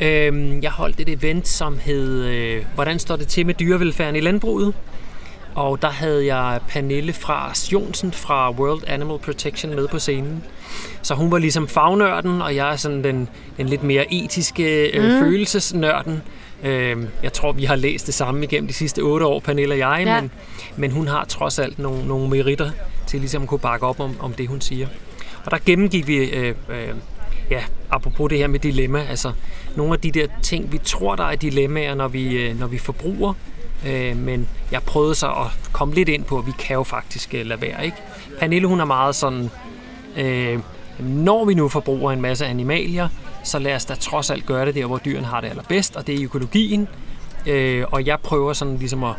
Øhm, 0.00 0.62
jeg 0.62 0.70
holdt 0.70 1.00
et 1.00 1.08
event, 1.08 1.48
som 1.48 1.78
hed 1.78 2.24
øh, 2.24 2.64
Hvordan 2.74 2.98
står 2.98 3.16
det 3.16 3.28
til 3.28 3.46
med 3.46 3.54
dyrevelfærden 3.54 4.16
i 4.16 4.20
landbruget? 4.20 4.74
Og 5.54 5.82
der 5.82 5.90
havde 5.90 6.34
jeg 6.34 6.60
Pernille 6.68 7.12
fra 7.12 7.52
Jonsen 7.72 8.12
fra 8.12 8.50
World 8.50 8.82
Animal 8.86 9.18
Protection 9.18 9.74
med 9.74 9.88
på 9.88 9.98
scenen. 9.98 10.44
Så 11.02 11.14
hun 11.14 11.30
var 11.30 11.38
ligesom 11.38 11.68
fagnørden, 11.68 12.42
og 12.42 12.56
jeg 12.56 12.72
er 12.72 12.76
sådan 12.76 13.04
den, 13.04 13.28
den 13.56 13.68
lidt 13.68 13.82
mere 13.82 14.14
etiske 14.14 14.86
øh, 14.90 15.04
mm. 15.04 15.18
følelsesnørden. 15.18 16.22
Øh, 16.64 16.96
jeg 17.22 17.32
tror, 17.32 17.52
vi 17.52 17.64
har 17.64 17.76
læst 17.76 18.06
det 18.06 18.14
samme 18.14 18.44
igennem 18.44 18.68
de 18.68 18.74
sidste 18.74 19.00
otte 19.00 19.26
år, 19.26 19.40
Pernille 19.40 19.74
og 19.74 19.78
jeg, 19.78 20.02
Ja. 20.06 20.20
men, 20.20 20.30
men 20.76 20.90
hun 20.90 21.08
har 21.08 21.24
trods 21.24 21.58
alt 21.58 21.78
nogle, 21.78 22.06
nogle 22.08 22.28
meritter 22.28 22.70
til 23.06 23.20
ligesom 23.20 23.42
at 23.42 23.48
kunne 23.48 23.58
bakke 23.60 23.86
op 23.86 24.00
om, 24.00 24.16
om 24.20 24.32
det, 24.32 24.48
hun 24.48 24.60
siger. 24.60 24.86
Og 25.44 25.50
der 25.50 25.58
gennemgik 25.66 26.06
vi, 26.06 26.16
øh, 26.16 26.54
øh, 26.68 26.88
ja, 27.50 27.62
apropos 27.90 28.30
det 28.30 28.38
her 28.38 28.46
med 28.46 28.58
dilemma, 28.58 29.06
altså 29.10 29.32
nogle 29.76 29.92
af 29.92 30.00
de 30.00 30.10
der 30.10 30.26
ting, 30.42 30.72
vi 30.72 30.78
tror, 30.78 31.16
der 31.16 31.24
er 31.24 31.36
dilemmaer, 31.36 31.94
når 31.94 32.08
vi, 32.08 32.36
øh, 32.36 32.60
når 32.60 32.66
vi 32.66 32.78
forbruger, 32.78 33.32
øh, 33.86 34.16
men 34.16 34.48
jeg 34.70 34.82
prøvede 34.82 35.14
så 35.14 35.26
at 35.26 35.70
komme 35.72 35.94
lidt 35.94 36.08
ind 36.08 36.24
på, 36.24 36.38
at 36.38 36.46
vi 36.46 36.52
kan 36.58 36.74
jo 36.74 36.82
faktisk 36.82 37.34
øh, 37.34 37.46
lade 37.46 37.60
være, 37.62 37.84
ikke? 37.84 37.96
Pernille, 38.40 38.68
hun 38.68 38.80
er 38.80 38.84
meget 38.84 39.14
sådan, 39.14 39.50
øh, 40.16 40.58
når 40.98 41.44
vi 41.44 41.54
nu 41.54 41.68
forbruger 41.68 42.12
en 42.12 42.20
masse 42.20 42.46
animalier, 42.46 43.08
så 43.44 43.58
lad 43.58 43.74
os 43.74 43.84
da 43.84 43.94
trods 43.94 44.30
alt 44.30 44.46
gøre 44.46 44.66
det 44.66 44.74
der, 44.74 44.86
hvor 44.86 44.98
dyrene 45.04 45.26
har 45.26 45.40
det 45.40 45.48
allerbedst, 45.48 45.96
og 45.96 46.06
det 46.06 46.14
er 46.14 46.24
økologien. 46.24 46.88
Øh, 47.46 47.84
og 47.92 48.06
jeg 48.06 48.18
prøver 48.20 48.52
sådan 48.52 48.76
ligesom 48.76 49.04
at, 49.04 49.14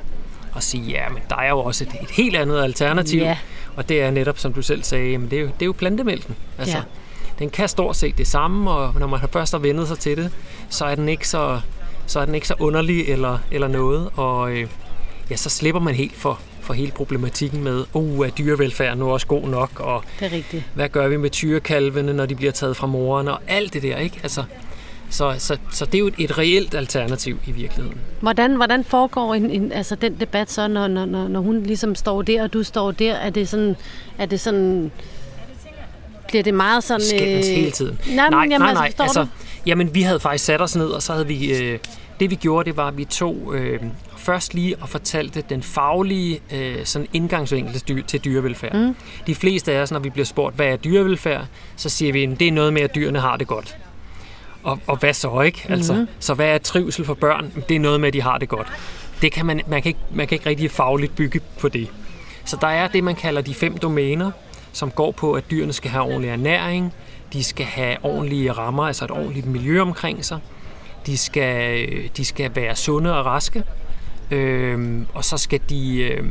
at 0.55 0.63
sige, 0.63 0.84
ja, 0.84 1.10
men 1.10 1.22
der 1.29 1.36
er 1.36 1.50
jo 1.50 1.60
også 1.60 1.84
et, 1.84 2.01
et 2.01 2.12
helt 2.12 2.36
andet 2.36 2.63
alternativ. 2.63 3.20
Ja. 3.20 3.38
Og 3.75 3.89
det 3.89 4.01
er 4.01 4.12
netop, 4.12 4.39
som 4.39 4.53
du 4.53 4.62
selv 4.62 4.84
sagde, 4.84 5.12
jamen 5.12 5.29
det, 5.32 5.38
er 5.38 5.41
jo, 5.41 5.48
det 5.48 5.62
er 5.62 5.65
jo 5.65 5.72
plantemælken. 5.74 6.36
Altså, 6.58 6.77
Ja. 6.77 6.84
Den 7.39 7.50
kan 7.50 7.70
stort 7.70 7.96
set 7.96 8.17
det 8.17 8.27
samme, 8.27 8.72
og 8.72 9.00
når 9.00 9.08
man 9.08 9.20
først 9.32 9.51
har 9.51 9.60
vendet 9.60 9.88
sig 9.88 10.00
til 10.00 10.17
det, 10.17 10.32
så 10.70 10.86
er 10.86 10.96
den 10.96 11.10
ikke 11.10 11.27
så, 11.27 11.60
så, 12.08 12.20
er 12.20 12.25
den 12.25 12.36
ikke 12.36 12.48
så 12.48 12.53
underlig 12.60 13.10
eller, 13.10 13.38
eller 13.51 13.67
noget. 13.67 14.10
Og 14.15 14.51
øh, 14.51 14.67
ja, 15.29 15.36
så 15.36 15.50
slipper 15.50 15.82
man 15.82 15.96
helt 15.96 16.15
for, 16.15 16.39
for 16.66 16.74
hele 16.74 16.92
problematikken 16.92 17.64
med, 17.64 17.84
uh, 17.94 18.28
er 18.28 18.30
dyrevelfærden 18.30 19.00
nu 19.00 19.12
også 19.12 19.28
god 19.28 19.48
nok, 19.48 19.80
og 19.80 20.04
Det 20.20 20.26
er 20.26 20.32
rigtigt. 20.32 20.64
hvad 20.74 20.90
gør 20.90 21.08
vi 21.08 21.18
med 21.18 21.30
tyrekalvene, 21.30 22.14
når 22.14 22.26
de 22.26 22.36
bliver 22.36 22.52
taget 22.52 22.78
fra 22.78 22.88
moren, 22.88 23.28
og 23.28 23.40
alt 23.48 23.74
det 23.74 23.84
der, 23.84 23.98
ikke? 23.98 24.20
Altså, 24.24 24.44
så, 25.10 25.36
så, 25.38 25.58
så 25.72 25.86
det 25.86 25.96
er 25.96 26.00
jo 26.00 26.08
et, 26.08 26.14
et 26.18 26.38
reelt 26.38 26.76
alternativ 26.76 27.38
i 27.46 27.52
virkeligheden. 27.52 27.98
Hvordan, 28.20 28.56
hvordan 28.56 28.84
foregår 28.84 29.34
en, 29.34 29.50
en, 29.50 29.72
altså 29.72 29.96
den 29.96 30.18
debat 30.20 30.52
så, 30.52 30.68
når, 30.68 30.88
når, 30.88 31.06
når, 31.06 31.40
hun 31.40 31.64
ligesom 31.64 31.96
står 31.96 32.22
der, 32.22 32.44
og 32.44 32.54
du 32.54 32.64
står 32.64 32.92
der? 32.92 33.14
Er 33.14 33.30
det 33.30 33.50
sådan, 33.50 33.76
er 34.18 34.26
det 34.26 34.40
sådan 34.40 34.92
bliver 36.28 36.44
det 36.44 36.54
meget 36.54 36.84
sådan... 36.84 37.02
skændes 37.02 37.48
hele 37.48 37.72
tiden. 37.72 38.00
Nej, 38.08 38.30
nej, 38.30 38.48
jamen, 38.52 38.68
altså, 38.68 38.84
forstår 38.84 39.04
altså, 39.04 39.28
jamen, 39.66 39.96
vi 39.96 40.02
havde 40.02 40.20
faktisk 40.20 40.46
sat 40.46 40.62
os 40.62 40.76
ned, 40.76 40.88
og 40.88 41.04
så 41.04 41.14
havde 41.14 41.28
vi... 41.28 41.58
Øh, 41.58 41.80
det 42.20 42.30
vi 42.30 42.36
gjorde, 42.36 42.70
det 42.70 42.78
var, 42.78 42.88
at 42.88 42.98
vi 42.98 43.06
tog 43.06 43.52
øh, 43.56 43.80
først 44.18 44.54
lige 44.54 44.76
og 44.82 44.90
fortalte 44.90 45.44
den 45.50 45.64
faglige 45.64 46.40
øh, 46.54 46.86
sådan 46.86 47.08
indgangsvinkel 47.14 47.74
til, 47.74 47.88
dyr, 47.88 48.04
til 48.04 48.26
dyrevelfærd. 48.26 48.76
Mm. 48.76 48.96
De 49.28 49.36
fleste 49.36 49.74
af 49.74 49.82
os, 49.82 49.92
når 49.92 50.00
vi 50.00 50.10
bliver 50.10 50.26
spurgt, 50.26 50.56
hvad 50.56 50.66
er 50.68 50.76
dyrevelfærd, 50.76 51.46
så 51.76 51.90
siger 51.90 52.14
vi, 52.14 52.24
at 52.24 52.40
det 52.40 52.48
er 52.48 52.52
noget 52.52 52.74
med, 52.74 52.82
at 52.82 52.96
dyrene 52.96 53.20
har 53.20 53.38
det 53.38 53.48
godt. 53.48 53.78
Og, 54.64 54.80
og 54.88 54.98
hvad 54.98 55.14
så, 55.14 55.42
ikke? 55.42 55.66
Altså, 55.70 55.94
Mhm. 55.94 56.08
Så 56.20 56.34
hvad 56.34 56.48
er 56.48 56.58
trivsel 56.58 57.06
for 57.06 57.14
børn? 57.14 57.54
Det 57.70 57.76
er 57.76 57.80
noget 57.80 58.00
med, 58.00 58.08
at 58.08 58.14
de 58.14 58.22
har 58.22 58.38
det 58.38 58.50
godt. 58.50 58.68
Det 59.22 59.32
kan 59.32 59.46
man, 59.46 59.62
man, 59.68 59.82
kan 59.82 59.90
ikke, 59.90 60.00
man 60.14 60.28
kan 60.28 60.36
ikke 60.36 60.50
rigtig 60.50 60.72
fagligt 60.72 61.16
bygge 61.16 61.40
på 61.60 61.70
det. 61.70 61.88
Så 62.46 62.58
der 62.62 62.68
er 62.68 62.88
det, 62.88 63.04
man 63.04 63.16
kalder 63.16 63.42
de 63.42 63.54
fem 63.54 63.78
domæner, 63.78 64.32
som 64.72 64.92
går 64.92 65.12
på, 65.12 65.34
at 65.34 65.52
dyrene 65.52 65.74
skal 65.74 65.92
have 65.92 66.04
ordentlig 66.04 66.30
ernæring, 66.30 66.94
de 67.34 67.44
skal 67.44 67.66
have 67.66 67.98
ordentlige 68.04 68.52
rammer, 68.52 68.84
altså 68.84 69.06
et 69.06 69.12
ordentligt 69.12 69.46
miljø 69.46 69.82
omkring 69.82 70.26
sig, 70.26 70.40
de 71.06 71.18
skal, 71.18 71.90
de 72.18 72.26
skal 72.26 72.56
være 72.56 72.76
sunde 72.76 73.18
og 73.20 73.26
raske, 73.26 73.64
øhm, 74.32 75.08
og 75.14 75.26
så 75.26 75.38
skal 75.38 75.60
de... 75.70 75.98
Øh, 75.98 76.26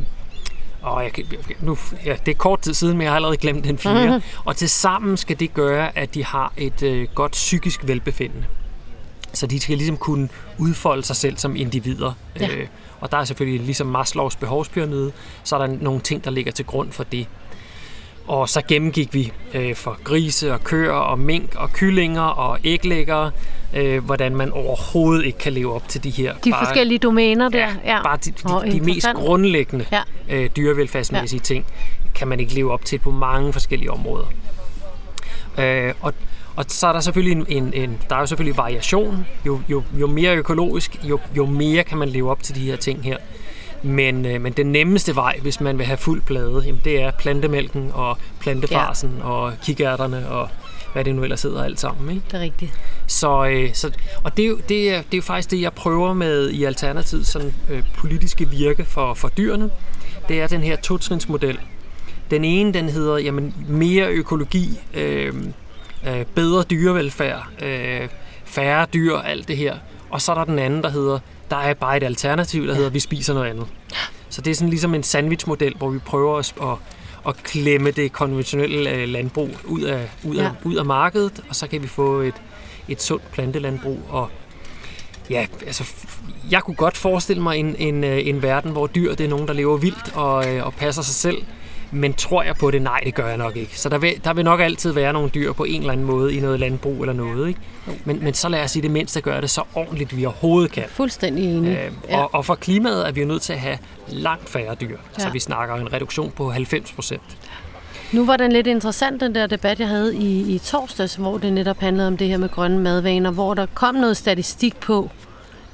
og 0.81 1.03
jeg, 1.03 1.11
nu, 1.59 1.77
ja, 2.05 2.15
det 2.25 2.31
er 2.31 2.35
kort 2.35 2.59
tid 2.59 2.73
siden, 2.73 2.97
men 2.97 3.03
jeg 3.03 3.11
har 3.11 3.15
allerede 3.15 3.37
glemt 3.37 3.65
den 3.65 3.77
fire. 3.77 4.05
Mm-hmm. 4.05 4.21
Og 4.45 4.55
til 4.55 4.69
sammen 4.69 5.17
skal 5.17 5.39
det 5.39 5.53
gøre, 5.53 5.97
at 5.97 6.13
de 6.13 6.25
har 6.25 6.53
et 6.57 6.83
øh, 6.83 7.07
godt 7.15 7.31
psykisk 7.31 7.87
velbefindende. 7.87 8.45
Så 9.33 9.47
de 9.47 9.59
skal 9.59 9.77
ligesom 9.77 9.97
kunne 9.97 10.29
udfolde 10.57 11.03
sig 11.03 11.15
selv 11.15 11.37
som 11.37 11.55
individer. 11.55 12.13
Ja. 12.39 12.47
Øh, 12.55 12.67
og 12.99 13.11
der 13.11 13.17
er 13.17 13.23
selvfølgelig 13.23 13.65
ligesom 13.65 13.87
Maslows 13.87 14.35
behovspyramide, 14.35 15.11
så 15.43 15.55
er 15.55 15.67
der 15.67 15.77
nogle 15.81 16.01
ting, 16.01 16.23
der 16.23 16.31
ligger 16.31 16.51
til 16.51 16.65
grund 16.65 16.91
for 16.91 17.03
det. 17.03 17.27
Og 18.27 18.49
så 18.49 18.61
gennemgik 18.67 19.13
vi 19.13 19.31
øh, 19.53 19.75
for 19.75 19.97
grise 20.03 20.53
og 20.53 20.63
køer 20.63 20.91
og 20.93 21.19
mink 21.19 21.55
og 21.55 21.73
kyllinger 21.73 22.21
og 22.21 22.57
æglæggere, 22.63 23.31
øh, 23.73 24.05
hvordan 24.05 24.35
man 24.35 24.51
overhovedet 24.51 25.25
ikke 25.25 25.37
kan 25.37 25.53
leve 25.53 25.73
op 25.73 25.87
til 25.87 26.03
de 26.03 26.09
her 26.09 26.33
De 26.43 26.53
forskellige 26.59 26.99
domæner 26.99 27.49
der. 27.49 27.59
ja, 27.59 27.73
ja. 27.85 28.03
bare 28.03 28.17
de, 28.25 28.31
de, 28.31 28.55
Åh, 28.55 28.71
de 28.71 28.79
mest 28.81 29.07
grundlæggende 29.15 29.85
Ja. 29.91 30.01
øh, 30.29 30.49
dyrevelfærdsmæssige 30.55 31.39
ja. 31.39 31.43
ting, 31.43 31.65
kan 32.15 32.27
man 32.27 32.39
ikke 32.39 32.53
leve 32.53 32.71
op 32.71 32.85
til 32.85 32.99
på 32.99 33.11
mange 33.11 33.53
forskellige 33.53 33.91
områder. 33.91 34.25
Øh, 35.57 35.93
og, 36.01 36.13
og 36.55 36.65
så 36.67 36.87
er 36.87 36.93
der 36.93 36.99
selvfølgelig 36.99 37.37
en, 37.37 37.63
en, 37.63 37.73
en 37.73 37.97
der 38.09 38.15
er 38.15 38.19
jo 38.19 38.25
selvfølgelig 38.25 38.57
variation. 38.57 39.25
Jo, 39.45 39.59
jo, 39.69 39.83
jo 39.99 40.07
mere 40.07 40.35
økologisk, 40.35 40.97
jo, 41.03 41.19
jo 41.37 41.45
mere 41.45 41.83
kan 41.83 41.97
man 41.97 42.09
leve 42.09 42.31
op 42.31 42.43
til 42.43 42.55
de 42.55 42.59
her 42.61 42.75
ting 42.75 43.03
her. 43.03 43.17
Men, 43.85 44.25
øh, 44.25 44.41
men 44.41 44.53
den 44.53 44.71
nemmeste 44.71 45.15
vej, 45.15 45.39
hvis 45.41 45.61
man 45.61 45.77
vil 45.77 45.85
have 45.85 45.97
fuld 45.97 46.21
plade, 46.21 46.61
jamen, 46.65 46.81
det 46.85 47.01
er 47.01 47.11
plantemælken 47.11 47.91
og 47.93 48.17
plantefarsen 48.39 49.15
ja. 49.17 49.29
og 49.29 49.53
kikærterne 49.63 50.29
og 50.29 50.49
hvad 50.93 51.03
det 51.03 51.15
nu 51.15 51.23
ellers 51.23 51.41
hedder 51.41 51.63
alt 51.63 51.79
sammen. 51.79 52.09
Ikke? 52.09 52.21
Det 52.31 52.33
er 52.33 52.41
rigtigt. 52.41 52.71
Så, 53.07 53.45
øh, 53.45 53.73
så, 53.73 53.91
og 54.23 54.37
det 54.37 54.45
er, 54.45 54.49
jo, 54.49 54.57
det, 54.69 54.93
er, 54.93 55.01
det 55.01 55.13
er 55.13 55.17
jo 55.17 55.21
faktisk 55.21 55.51
det, 55.51 55.61
jeg 55.61 55.73
prøver 55.73 56.13
med 56.13 56.49
i 56.49 56.63
Alternativet, 56.63 57.27
sådan 57.27 57.53
øh, 57.69 57.83
politiske 57.97 58.49
virke 58.49 58.85
for, 58.85 59.13
for 59.13 59.27
dyrene. 59.27 59.69
Det 60.27 60.41
er 60.41 60.47
den 60.47 60.61
her 60.61 60.75
totrinsmodel. 60.75 61.59
Den 62.31 62.45
ene, 62.45 62.73
den 62.73 62.89
hedder 62.89 63.17
jamen, 63.17 63.55
mere 63.67 64.07
økologi, 64.07 64.79
øh, 64.93 65.33
øh, 66.07 66.25
bedre 66.35 66.63
dyrevelfærd, 66.63 67.47
øh, 67.61 68.07
færre 68.45 68.87
dyr, 68.93 69.15
alt 69.15 69.47
det 69.47 69.57
her. 69.57 69.75
Og 70.09 70.21
så 70.21 70.31
er 70.31 70.35
der 70.35 70.43
den 70.45 70.59
anden, 70.59 70.83
der 70.83 70.89
hedder, 70.89 71.19
der 71.49 71.55
er 71.57 71.73
bare 71.73 71.97
et 71.97 72.03
alternativ, 72.03 72.67
der 72.67 72.73
hedder, 72.75 72.89
vi 72.89 72.99
spiser 72.99 73.33
noget 73.33 73.49
andet. 73.49 73.67
Så 74.29 74.41
det 74.41 74.51
er 74.51 74.55
sådan 74.55 74.69
ligesom 74.69 74.95
en 74.95 75.03
sandwichmodel, 75.03 75.73
hvor 75.77 75.89
vi 75.89 75.99
prøver 75.99 76.37
at, 76.37 76.53
at, 76.61 76.77
at 77.27 77.43
klemme 77.43 77.91
det 77.91 78.11
konventionelle 78.13 78.89
øh, 78.89 79.07
landbrug 79.09 79.49
ud 79.65 79.81
af, 79.81 80.09
ud, 80.23 80.35
af, 80.35 80.43
Ja. 80.43 80.49
ud 80.63 80.75
af 80.75 80.85
markedet, 80.85 81.43
og 81.49 81.55
så 81.55 81.67
kan 81.67 81.83
vi 81.83 81.87
få 81.87 82.19
et, 82.21 82.33
et 82.87 83.01
sundt 83.01 83.31
plantelandbrug. 83.31 83.99
Og 84.09 84.29
ja, 85.29 85.45
altså, 85.65 85.83
jeg 86.51 86.63
kunne 86.63 86.75
godt 86.75 86.97
forestille 86.97 87.43
mig 87.43 87.57
en, 87.57 87.75
en, 87.75 88.03
øh, 88.03 88.27
en 88.27 88.41
verden, 88.41 88.71
hvor 88.71 88.87
dyr 88.87 89.15
det 89.15 89.23
er 89.25 89.29
nogen, 89.29 89.47
der 89.47 89.53
lever 89.53 89.77
vildt 89.77 90.11
og, 90.15 90.53
øh, 90.55 90.65
og 90.65 90.73
passer 90.73 91.01
sig 91.01 91.15
selv. 91.15 91.37
Men 91.91 92.13
tror 92.13 92.43
jeg 92.43 92.55
på 92.55 92.71
det? 92.71 92.81
Nej, 92.81 92.99
det 93.05 93.15
gør 93.15 93.27
jeg 93.27 93.37
nok 93.37 93.55
ikke. 93.55 93.79
Så 93.79 93.89
der 93.89 93.97
vil, 93.97 94.21
der 94.23 94.33
vil 94.33 94.45
nok 94.45 94.59
altid 94.59 94.91
være 94.91 95.13
nogle 95.13 95.29
dyr 95.29 95.53
på 95.53 95.63
en 95.63 95.79
eller 95.79 95.93
anden 95.93 96.05
måde 96.05 96.35
i 96.35 96.39
noget 96.39 96.59
landbrug 96.59 97.01
eller 97.01 97.13
noget. 97.13 97.47
Ikke? 97.47 97.59
Men, 98.05 98.23
men 98.23 98.33
så 98.33 98.49
lad 98.49 98.63
os 98.63 98.75
i 98.75 98.81
det 98.81 98.91
mindste 98.91 99.21
gøre 99.21 99.41
det 99.41 99.49
så 99.49 99.61
ordentligt, 99.75 100.17
vi 100.17 100.25
overhovedet 100.25 100.71
kan. 100.71 100.83
Fuldstændig 100.87 101.57
enig. 101.57 101.77
Øh, 101.77 102.19
og, 102.19 102.35
og 102.35 102.45
for 102.45 102.55
klimaet 102.55 103.07
er 103.07 103.11
vi 103.11 103.21
jo 103.21 103.27
nødt 103.27 103.41
til 103.41 103.53
at 103.53 103.59
have 103.59 103.77
langt 104.07 104.49
færre 104.49 104.75
dyr. 104.75 104.97
Ja. 105.17 105.23
Så 105.23 105.29
vi 105.29 105.39
snakker 105.39 105.75
en 105.75 105.93
reduktion 105.93 106.31
på 106.31 106.49
90 106.49 106.91
procent. 106.91 107.37
Nu 108.11 108.25
var 108.25 108.37
den 108.37 108.51
lidt 108.51 108.67
interessant, 108.67 109.21
den 109.21 109.35
der 109.35 109.47
debat, 109.47 109.79
jeg 109.79 109.87
havde 109.87 110.15
i, 110.15 110.55
i 110.55 110.59
torsdags, 110.59 111.15
hvor 111.15 111.37
det 111.37 111.53
netop 111.53 111.79
handlede 111.79 112.07
om 112.07 112.17
det 112.17 112.27
her 112.27 112.37
med 112.37 112.49
grønne 112.49 112.79
madvaner, 112.79 113.31
hvor 113.31 113.53
der 113.53 113.65
kom 113.73 113.95
noget 113.95 114.17
statistik 114.17 114.79
på, 114.79 115.09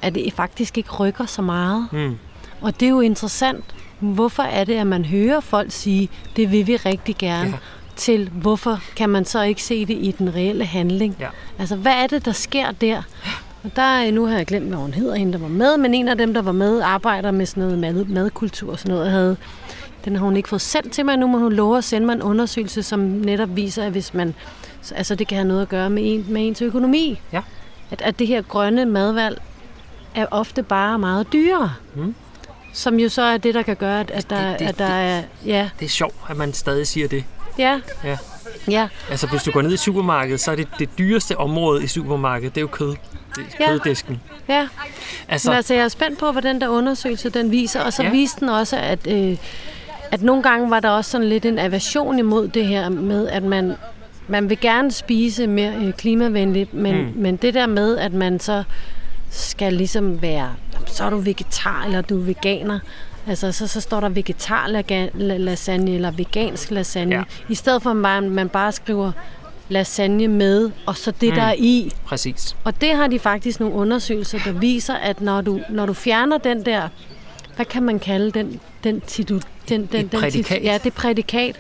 at 0.01 0.15
det 0.15 0.33
faktisk 0.33 0.77
ikke 0.77 0.89
rykker 0.91 1.25
så 1.25 1.41
meget. 1.41 1.87
Mm. 1.91 2.17
Og 2.61 2.79
det 2.79 2.85
er 2.85 2.89
jo 2.89 3.01
interessant. 3.01 3.65
Hvorfor 4.01 4.43
er 4.43 4.63
det, 4.63 4.73
at 4.75 4.87
man 4.87 5.05
hører 5.05 5.39
folk 5.39 5.71
sige, 5.71 6.09
det 6.35 6.51
vil 6.51 6.67
vi 6.67 6.75
rigtig 6.75 7.15
gerne, 7.17 7.49
Ja. 7.49 7.55
til 7.95 8.29
hvorfor 8.33 8.79
kan 8.95 9.09
man 9.09 9.25
så 9.25 9.41
ikke 9.41 9.63
se 9.63 9.85
det 9.85 9.93
i 9.93 10.15
den 10.17 10.35
reelle 10.35 10.65
handling? 10.65 11.15
Ja. 11.19 11.27
Altså, 11.59 11.75
hvad 11.75 11.93
er 11.93 12.07
det, 12.07 12.25
der 12.25 12.31
sker 12.31 12.71
der? 12.71 13.01
Og 13.63 13.75
der, 13.75 13.81
er- 13.81 14.11
nu 14.11 14.25
har 14.25 14.37
jeg 14.37 14.45
glemt, 14.45 14.67
hvad 14.67 14.77
hun 14.77 14.93
hedder, 14.93 15.15
hende 15.15 15.33
der 15.33 15.39
var 15.39 15.47
med, 15.47 15.77
men 15.77 15.93
en 15.93 16.07
af 16.07 16.17
dem, 16.17 16.33
der 16.33 16.41
var 16.41 16.51
med, 16.51 16.81
arbejder 16.81 17.31
med 17.31 17.45
sådan 17.45 17.63
noget 17.63 17.77
mad, 17.79 18.05
madkultur 18.05 18.71
og 18.71 18.79
sådan 18.79 18.95
noget, 18.95 19.11
havde, 19.11 19.37
den 20.05 20.15
har 20.15 20.23
hun 20.25 20.37
ikke 20.37 20.49
fået 20.49 20.61
sendt 20.61 20.91
til 20.91 21.05
mig 21.05 21.17
nu, 21.17 21.27
men 21.27 21.39
hun 21.39 21.53
lover 21.53 21.77
at 21.77 21.83
sende 21.83 22.05
mig 22.05 22.13
en 22.13 22.21
undersøgelse, 22.21 22.83
som 22.83 22.99
netop 22.99 23.55
viser, 23.55 23.83
at 23.85 23.91
hvis 23.91 24.13
man, 24.13 24.33
altså 24.95 25.15
det 25.15 25.27
kan 25.27 25.35
have 25.37 25.47
noget 25.47 25.61
at 25.61 25.69
gøre 25.69 25.89
med, 25.89 26.03
en, 26.05 26.25
med 26.29 26.47
ens 26.47 26.61
økonomi. 26.61 27.19
Ja. 27.33 27.41
At, 27.91 28.01
at 28.01 28.19
det 28.19 28.27
her 28.27 28.41
grønne 28.41 28.85
madvalg 28.85 29.41
er 30.15 30.25
ofte 30.31 30.63
bare 30.63 30.99
meget 30.99 31.33
dyrere. 31.33 31.73
Mm. 31.95 32.15
Som 32.73 32.99
jo 32.99 33.09
så 33.09 33.21
er 33.21 33.37
det, 33.37 33.53
der 33.53 33.61
kan 33.61 33.75
gøre, 33.75 33.99
at, 33.99 34.11
at, 34.11 34.29
der, 34.29 34.49
Det- 34.49 34.59
det- 34.59 34.65
at 34.67 34.79
der 34.79 34.85
er... 34.85 35.23
Ja, 35.45 35.69
Det 35.79 35.85
er 35.85 35.89
sjovt, 35.89 36.15
at 36.29 36.37
man 36.37 36.53
stadig 36.53 36.87
siger 36.87 37.07
det. 37.07 37.23
ja, 37.57 37.79
Ja. 38.03 38.17
ja. 38.69 38.87
Altså, 39.09 39.27
hvis 39.27 39.43
du 39.43 39.51
går 39.51 39.61
ned 39.61 39.73
i 39.73 39.77
supermarkedet, 39.77 40.39
så 40.39 40.51
er 40.51 40.55
det 40.55 40.67
det 40.79 40.89
dyreste 40.97 41.37
område 41.37 41.83
i 41.83 41.87
supermarkedet, 41.87 42.55
det 42.55 42.61
er 42.61 42.63
jo 42.63 42.67
kød. 42.67 42.89
Det 42.89 42.97
er 43.37 43.41
Ja. 43.59 43.67
køddisken. 43.77 44.21
ja. 44.49 44.67
Altså, 45.27 45.49
Men 45.49 45.55
altså, 45.57 45.73
jeg 45.73 45.83
er 45.83 45.87
spændt 45.87 46.19
på, 46.19 46.31
hvad 46.31 46.41
den 46.41 46.61
der 46.61 46.67
undersøgelse 46.67 47.29
den 47.29 47.51
viser. 47.51 47.81
Og 47.81 47.93
så 47.93 48.03
Ja. 48.03 48.09
viste 48.11 48.39
den 48.39 48.49
også, 48.49 48.77
at, 48.77 49.07
øh, 49.07 49.37
at 50.11 50.21
nogle 50.21 50.43
gange 50.43 50.69
var 50.69 50.79
der 50.79 50.89
også 50.89 51.11
sådan 51.11 51.27
lidt 51.29 51.45
en 51.45 51.59
aversion 51.59 52.19
imod 52.19 52.47
det 52.47 52.67
her 52.67 52.89
med, 52.89 53.27
at 53.27 53.43
man, 53.43 53.73
man 54.27 54.49
vil 54.49 54.59
gerne 54.59 54.91
spise 54.91 55.47
mere 55.47 55.73
øh, 55.75 55.93
klimavenligt, 55.93 56.73
men, 56.73 56.95
Mm. 57.05 57.11
men 57.15 57.35
det 57.35 57.53
der 57.53 57.67
med, 57.67 57.97
at 57.97 58.13
man 58.13 58.39
så 58.39 58.63
skal 59.29 59.73
ligesom 59.73 60.21
være, 60.21 60.49
så 60.91 61.03
er 61.03 61.09
du 61.09 61.17
vegetar 61.17 61.83
eller 61.85 62.01
du 62.01 62.19
er 62.19 62.23
veganer, 62.23 62.79
Altså, 63.27 63.51
så, 63.51 63.67
så 63.67 63.81
står 63.81 63.99
der 63.99 64.09
vegetar 64.09 64.67
lasagne 65.37 65.91
eller 65.95 66.11
vegansk 66.11 66.71
lasagne. 66.71 67.15
Ja. 67.15 67.23
I 67.49 67.55
stedet 67.55 67.83
for, 67.83 67.89
at 67.89 67.95
man, 67.95 68.29
man 68.29 68.49
bare 68.49 68.71
skriver 68.71 69.11
lasagne 69.69 70.27
med, 70.27 70.71
og 70.85 70.97
så 70.97 71.11
det, 71.21 71.29
mm. 71.29 71.35
der 71.35 71.43
er 71.43 71.53
i. 71.57 71.91
Præcis. 72.05 72.55
Og 72.63 72.81
det 72.81 72.95
har 72.95 73.07
de 73.07 73.19
faktisk 73.19 73.59
nogle 73.59 73.75
undersøgelser, 73.75 74.39
der 74.45 74.51
viser, 74.51 74.93
at 74.93 75.21
når 75.21 75.41
du, 75.41 75.59
når 75.69 75.85
du 75.85 75.93
fjerner 75.93 76.37
den 76.37 76.65
der, 76.65 76.87
hvad 77.55 77.65
kan 77.65 77.83
man 77.83 77.99
kalde 77.99 78.31
den, 78.31 78.59
den, 78.83 79.01
titu, 79.01 79.39
den, 79.69 79.85
den, 79.85 80.07
den 80.07 80.19
prædikat. 80.19 80.57
Tit, 80.57 80.63
ja, 80.63 80.79
det 80.83 80.93
prædikat, 80.93 81.55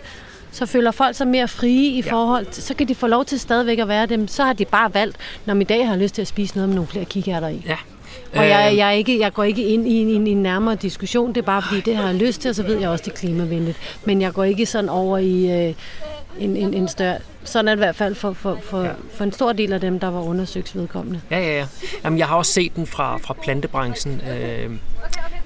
så 0.51 0.65
føler 0.65 0.91
folk 0.91 1.15
sig 1.15 1.27
mere 1.27 1.47
frie 1.47 1.89
i 1.91 2.01
Ja. 2.01 2.11
forhold 2.11 2.45
til, 2.45 2.63
så 2.63 2.73
kan 2.73 2.87
de 2.87 2.95
få 2.95 3.07
lov 3.07 3.25
til 3.25 3.39
stadigvæk 3.39 3.79
at 3.79 3.87
være 3.87 4.05
dem. 4.05 4.27
Så 4.27 4.43
har 4.43 4.53
de 4.53 4.65
bare 4.65 4.93
valgt, 4.93 5.17
når 5.45 5.55
i 5.55 5.63
dag 5.63 5.87
har 5.87 5.95
lyst 5.95 6.15
til 6.15 6.21
at 6.21 6.27
spise 6.27 6.55
noget 6.55 6.69
med 6.69 6.75
nogle 6.75 6.87
flere 6.87 7.05
kikærter 7.05 7.47
i. 7.47 7.63
Ja. 7.65 7.77
Og 8.35 8.47
jeg, 8.49 8.69
Øh, 8.71 8.77
jeg, 8.77 8.97
ikke, 8.97 9.19
jeg 9.19 9.33
går 9.33 9.43
ikke 9.43 9.63
ind 9.67 9.87
i 9.87 9.93
en, 10.01 10.07
en, 10.07 10.27
en 10.27 10.37
nærmere 10.43 10.75
diskussion, 10.75 11.29
det 11.29 11.37
er 11.37 11.45
bare 11.45 11.61
fordi, 11.61 11.81
det 11.81 11.95
har 11.95 12.05
jeg 12.05 12.15
lyst 12.15 12.41
til, 12.41 12.49
og 12.49 12.55
så 12.55 12.63
ved 12.63 12.79
jeg 12.79 12.89
også, 12.89 13.03
det 13.05 13.11
er 13.11 13.15
klimavenligt. 13.15 13.77
Men 14.05 14.21
jeg 14.21 14.33
går 14.33 14.43
ikke 14.43 14.65
sådan 14.65 14.89
over 14.89 15.17
i 15.17 15.67
øh, 15.67 15.73
en, 16.39 16.55
en, 16.57 16.73
en 16.73 16.87
større... 16.87 17.17
Sådan 17.43 17.67
er 17.67 17.71
det 17.71 17.77
i 17.77 17.83
hvert 17.85 17.95
fald 17.95 18.15
for, 18.15 18.33
for, 18.33 18.57
for, 18.63 18.81
Ja. 18.83 18.91
for 19.13 19.23
en 19.23 19.31
stor 19.31 19.53
del 19.53 19.73
af 19.73 19.81
dem, 19.81 19.99
der 19.99 20.07
var 20.07 20.21
undersøgt 20.21 20.75
vedkommende. 20.75 21.21
Ja, 21.31 21.39
ja, 21.39 21.57
ja. 21.57 21.65
Jamen, 22.03 22.19
jeg 22.19 22.27
har 22.27 22.35
også 22.35 22.51
set 22.53 22.75
den 22.75 22.87
fra, 22.87 23.17
fra 23.17 23.35
plantebranchen. 23.43 24.21
Øh, 24.31 24.69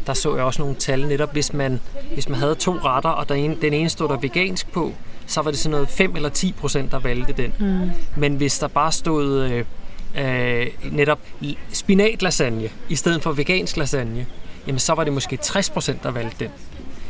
der 0.08 0.14
så 0.14 0.36
jeg 0.36 0.44
også 0.46 0.62
nogle 0.62 0.76
tal 0.76 1.08
netop, 1.08 1.32
hvis 1.32 1.54
man, 1.54 1.80
hvis 2.14 2.30
man 2.30 2.40
havde 2.40 2.56
to 2.56 2.72
retter, 2.72 3.10
og 3.10 3.30
der 3.30 3.36
ene, 3.36 3.56
den 3.62 3.74
ene 3.74 3.90
stod 3.90 4.10
der 4.10 4.18
vegansk 4.18 4.72
på, 4.72 4.94
så 5.28 5.42
var 5.42 5.52
det 5.52 5.60
sådan 5.60 5.72
noget 5.72 5.90
5 5.90 6.16
eller 6.16 6.30
10 6.30 6.52
procent, 6.52 6.92
der 6.92 7.00
valgte 7.00 7.34
den. 7.34 7.54
Mm. 7.60 7.92
Men 8.16 8.36
hvis 8.36 8.60
der 8.60 8.68
bare 8.68 8.92
stod 8.92 9.42
øh, 9.44 9.66
øh, 10.18 10.68
netop 10.92 11.20
spinatlasagne 11.74 12.70
i 12.90 12.96
stedet 12.96 13.24
for 13.24 13.32
vegansk 13.32 13.78
lasagne, 13.78 14.26
jamen 14.68 14.80
så 14.80 14.94
var 14.94 15.04
det 15.04 15.14
måske 15.14 15.38
60 15.38 15.70
procent, 15.70 16.04
der 16.04 16.12
valgte 16.12 16.36
den. 16.46 16.52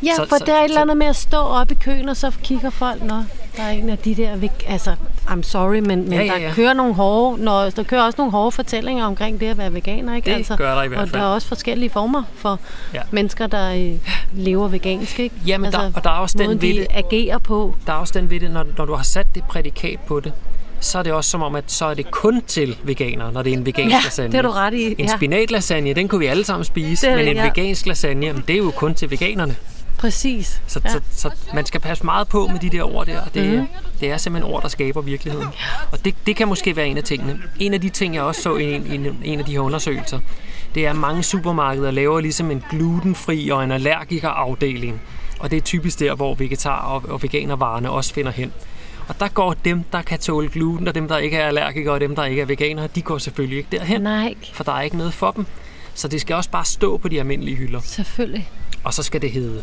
Ja, 0.03 0.15
Så- 0.15 0.25
for 0.29 0.35
så- 0.37 0.43
der 0.45 0.53
er 0.53 0.59
et 0.59 0.63
eller 0.65 0.81
andet 0.81 0.97
med 0.97 1.07
at 1.07 1.15
stå 1.15 1.37
op 1.37 1.71
i 1.71 1.75
køen, 1.75 2.09
og 2.09 2.17
så 2.17 2.31
kigger 2.43 2.69
folk, 2.69 3.03
når 3.03 3.25
der 3.57 3.63
er 3.63 3.69
en 3.69 3.89
af 3.89 3.97
de 3.97 4.15
der... 4.15 4.37
Altså, 4.67 4.95
I'm 5.27 5.41
sorry, 5.41 5.75
men, 5.79 5.85
men 5.85 6.13
Ja, 6.13 6.17
ja, 6.19 6.23
ja, 6.25 6.33
ja, 6.33 6.39
ja. 6.41 6.47
der 6.47 6.53
kører 6.53 6.73
nogle 6.73 6.93
hårde... 6.93 7.43
Når, 7.43 7.69
der 7.69 7.83
kører 7.83 8.01
også 8.01 8.15
nogle 8.17 8.31
hårde 8.31 8.51
fortællinger 8.51 9.05
omkring 9.05 9.39
det 9.39 9.45
at 9.47 9.57
være 9.57 9.73
veganer, 9.73 10.15
ikke? 10.15 10.25
Det 10.29 10.35
altså, 10.35 10.55
gør 10.55 10.75
der 10.75 10.83
i 10.83 10.87
hvert 10.87 10.99
Og 11.01 11.09
fald. 11.09 11.21
der 11.21 11.27
er 11.27 11.31
også 11.33 11.47
forskellige 11.47 11.89
former 11.89 12.23
for 12.35 12.59
Ja. 12.93 12.97
ja. 12.97 13.03
mennesker, 13.11 13.47
der 13.47 13.73
øh, 13.73 13.93
lever 14.33 14.67
vegansk, 14.67 15.19
ikke? 15.19 15.35
Jamen, 15.47 15.71
der- 15.71 15.91
og 15.95 16.03
der 16.03 16.09
er 16.09 16.13
også 16.17 16.37
den 16.37 16.49
ved 16.49 16.55
de 16.55 16.67
det- 16.79 16.87
agerer 16.89 17.37
på. 17.37 17.75
Der 17.87 17.93
er 17.93 17.97
også 17.97 18.19
den 18.19 18.29
ved 18.29 18.39
det, 18.39 18.51
når, 18.51 18.65
når 18.77 18.85
du 18.85 18.93
har 18.93 19.03
sat 19.03 19.27
det 19.35 19.43
prædikat 19.43 19.99
på 20.07 20.19
det, 20.19 20.33
så 20.85 20.99
er 20.99 21.03
det 21.03 21.13
også 21.13 21.29
som 21.29 21.41
om, 21.41 21.55
at 21.55 21.63
så 21.71 21.85
er 21.85 21.93
det 21.93 22.11
kun 22.11 22.41
til 22.47 22.77
veganere, 22.83 23.31
når 23.31 23.41
det 23.41 23.53
er 23.53 23.57
en 23.57 23.65
vegansk 23.65 23.93
Ja, 23.93 23.99
lasagne. 24.03 24.31
det 24.31 24.35
har 24.35 24.41
du 24.41 24.49
ret 24.51 24.73
i. 24.73 24.85
En 24.85 24.95
Ja, 24.99 25.15
spinatlasagne, 25.17 25.93
den 25.93 26.07
kunne 26.07 26.19
vi 26.19 26.25
alle 26.25 26.43
sammen 26.43 26.65
spise, 26.65 27.05
Det 27.07 27.13
er 27.13 27.17
men 27.17 27.27
en 27.27 27.35
ja. 27.35 27.43
vegansk 27.43 27.85
lasagne, 27.85 28.43
det 28.47 28.53
er 28.53 28.57
jo 28.57 28.71
kun 28.75 28.93
til 28.95 29.11
veganerne. 29.11 29.55
præcis. 29.97 30.61
Så, 30.67 30.81
ja. 30.85 30.89
så, 30.89 30.99
så 31.11 31.29
man 31.53 31.65
skal 31.65 31.79
passe 31.81 32.05
meget 32.05 32.27
på 32.27 32.47
med 32.47 32.59
de 32.59 32.69
der 32.69 32.95
ord 32.95 33.05
der, 33.05 33.21
og 33.21 33.33
det, 33.33 33.59
mm. 33.59 33.67
det 33.99 34.11
er 34.11 34.17
simpelthen 34.17 34.53
ord, 34.53 34.61
der 34.61 34.67
skaber 34.67 35.01
virkeligheden. 35.01 35.47
Og 35.91 36.05
det, 36.05 36.15
det 36.25 36.35
kan 36.35 36.47
måske 36.47 36.75
være 36.75 36.87
en 36.87 36.97
af 36.97 37.03
tingene. 37.03 37.39
En 37.59 37.73
af 37.73 37.81
de 37.81 37.89
ting, 37.89 38.15
jeg 38.15 38.23
også 38.23 38.41
så 38.41 38.55
i 38.55 38.73
en, 38.73 38.87
i 38.91 38.95
en- 38.95 39.17
en 39.23 39.39
af 39.39 39.45
de 39.45 39.51
her 39.51 39.59
undersøgelser, 39.59 40.19
det 40.75 40.85
er, 40.85 40.89
at 40.89 40.95
mange 40.95 41.23
supermarkeder 41.23 41.91
laver 41.91 42.19
ligesom 42.19 42.51
en 42.51 42.63
glutenfri 42.69 43.49
og 43.49 43.63
en 43.63 43.71
allergikerafdeling. 43.71 45.01
Og 45.39 45.51
det 45.51 45.57
er 45.57 45.61
typisk 45.61 45.99
der, 45.99 46.15
hvor 46.15 46.35
vegetar- 46.35 46.85
og, 46.85 47.03
og 47.09 47.23
veganervarerne 47.23 47.89
også 47.89 48.13
finder 48.13 48.31
hen. 48.31 48.53
Og 49.07 49.19
der 49.19 49.27
går 49.27 49.53
dem, 49.53 49.83
der 49.91 50.01
kan 50.01 50.19
tåle 50.19 50.49
gluten, 50.49 50.87
og 50.87 50.95
dem, 50.95 51.07
der 51.07 51.17
ikke 51.17 51.37
er 51.37 51.47
allergikere, 51.47 51.93
og 51.93 51.99
dem, 51.99 52.15
der 52.15 52.25
ikke 52.25 52.41
er 52.41 52.45
veganere, 52.45 52.87
de 52.95 53.01
går 53.01 53.17
selvfølgelig 53.17 53.57
ikke 53.57 53.69
derhen, 53.71 54.01
Nej, 54.01 54.35
for 54.53 54.63
der 54.63 54.71
er 54.71 54.81
ikke 54.81 54.97
noget 54.97 55.13
for 55.13 55.31
dem. 55.31 55.45
Så 55.93 56.07
det 56.07 56.21
skal 56.21 56.35
også 56.35 56.49
bare 56.49 56.65
stå 56.65 56.97
på 56.97 57.07
de 57.07 57.19
almindelige 57.19 57.55
hylder. 57.57 57.79
selvfølgelig. 57.83 58.49
Og 58.83 58.93
så 58.93 59.03
skal 59.03 59.21
det 59.21 59.31
hedde 59.31 59.61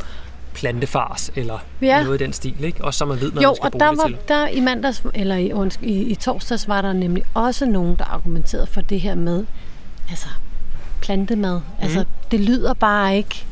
plantefars, 0.54 1.30
eller 1.36 1.58
Ja. 1.82 2.02
noget 2.04 2.20
i 2.20 2.24
den 2.24 2.32
stil, 2.32 2.64
ikke? 2.64 2.84
Også 2.84 2.98
så 2.98 3.04
man 3.04 3.20
ved, 3.20 3.32
hvad 3.32 3.42
Jo, 3.42 3.48
man 3.48 3.56
skal 3.56 3.64
og 3.66 3.72
bruge 3.72 3.80
der 3.84 3.90
det 3.90 3.98
var 3.98 4.06
til. 4.06 4.16
der 4.28 4.48
i 4.48 4.60
mandags, 4.60 5.02
eller 5.14 5.36
i, 5.36 5.52
undskyld, 5.52 5.88
i, 5.88 6.02
i 6.02 6.14
torsdags 6.14 6.68
var 6.68 6.82
der 6.82 6.92
nemlig 6.92 7.24
også 7.34 7.66
nogen, 7.66 7.96
der 7.96 8.04
argumenterede 8.04 8.66
for 8.66 8.80
det 8.80 9.00
her 9.00 9.14
med, 9.14 9.44
altså 10.10 10.28
plantemad. 11.00 11.54
Mhm. 11.54 11.64
Altså, 11.82 12.04
det 12.30 12.40
lyder 12.40 12.74
bare 12.74 13.16
ikke... 13.16 13.44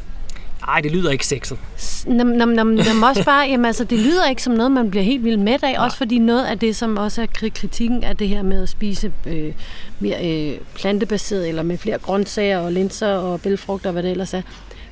Nej, 0.67 0.81
det 0.81 0.93
lyder 0.93 1.11
ikke 1.11 1.27
sexet. 1.27 1.59
Nam, 2.07 2.27
nam, 2.27 2.49
nam, 2.49 2.67
nam, 2.67 3.03
også 3.11 3.25
bare, 3.25 3.49
jamen, 3.49 3.65
altså, 3.67 3.85
det 3.85 3.99
lyder 3.99 4.29
ikke 4.29 4.43
som 4.43 4.53
noget, 4.53 4.73
man 4.73 4.91
bliver 4.91 5.05
helt 5.05 5.25
vildt 5.25 5.41
mæt 5.41 5.63
af. 5.63 5.85
Også 5.85 5.97
fordi 5.97 6.19
noget 6.19 6.45
af 6.45 6.59
det, 6.59 6.77
som 6.77 6.97
også 6.97 7.23
er 7.23 7.27
kri- 7.39 7.49
kritikken 7.61 8.05
af 8.05 8.17
det 8.17 8.29
her 8.29 8.43
med 8.43 8.63
at 8.63 8.69
spise 8.69 9.13
øh, 9.27 9.53
mere 10.01 10.27
øh, 10.51 10.59
plantebaseret, 10.75 11.49
eller 11.49 11.63
med 11.63 11.79
flere 11.79 11.99
grøntsager 11.99 12.59
og 12.59 12.73
linser 12.73 13.09
og 13.15 13.41
bælfrugter 13.41 13.89
og 13.89 13.93
hvad 13.93 14.03
det 14.03 14.11
ellers 14.11 14.35
er, 14.35 14.43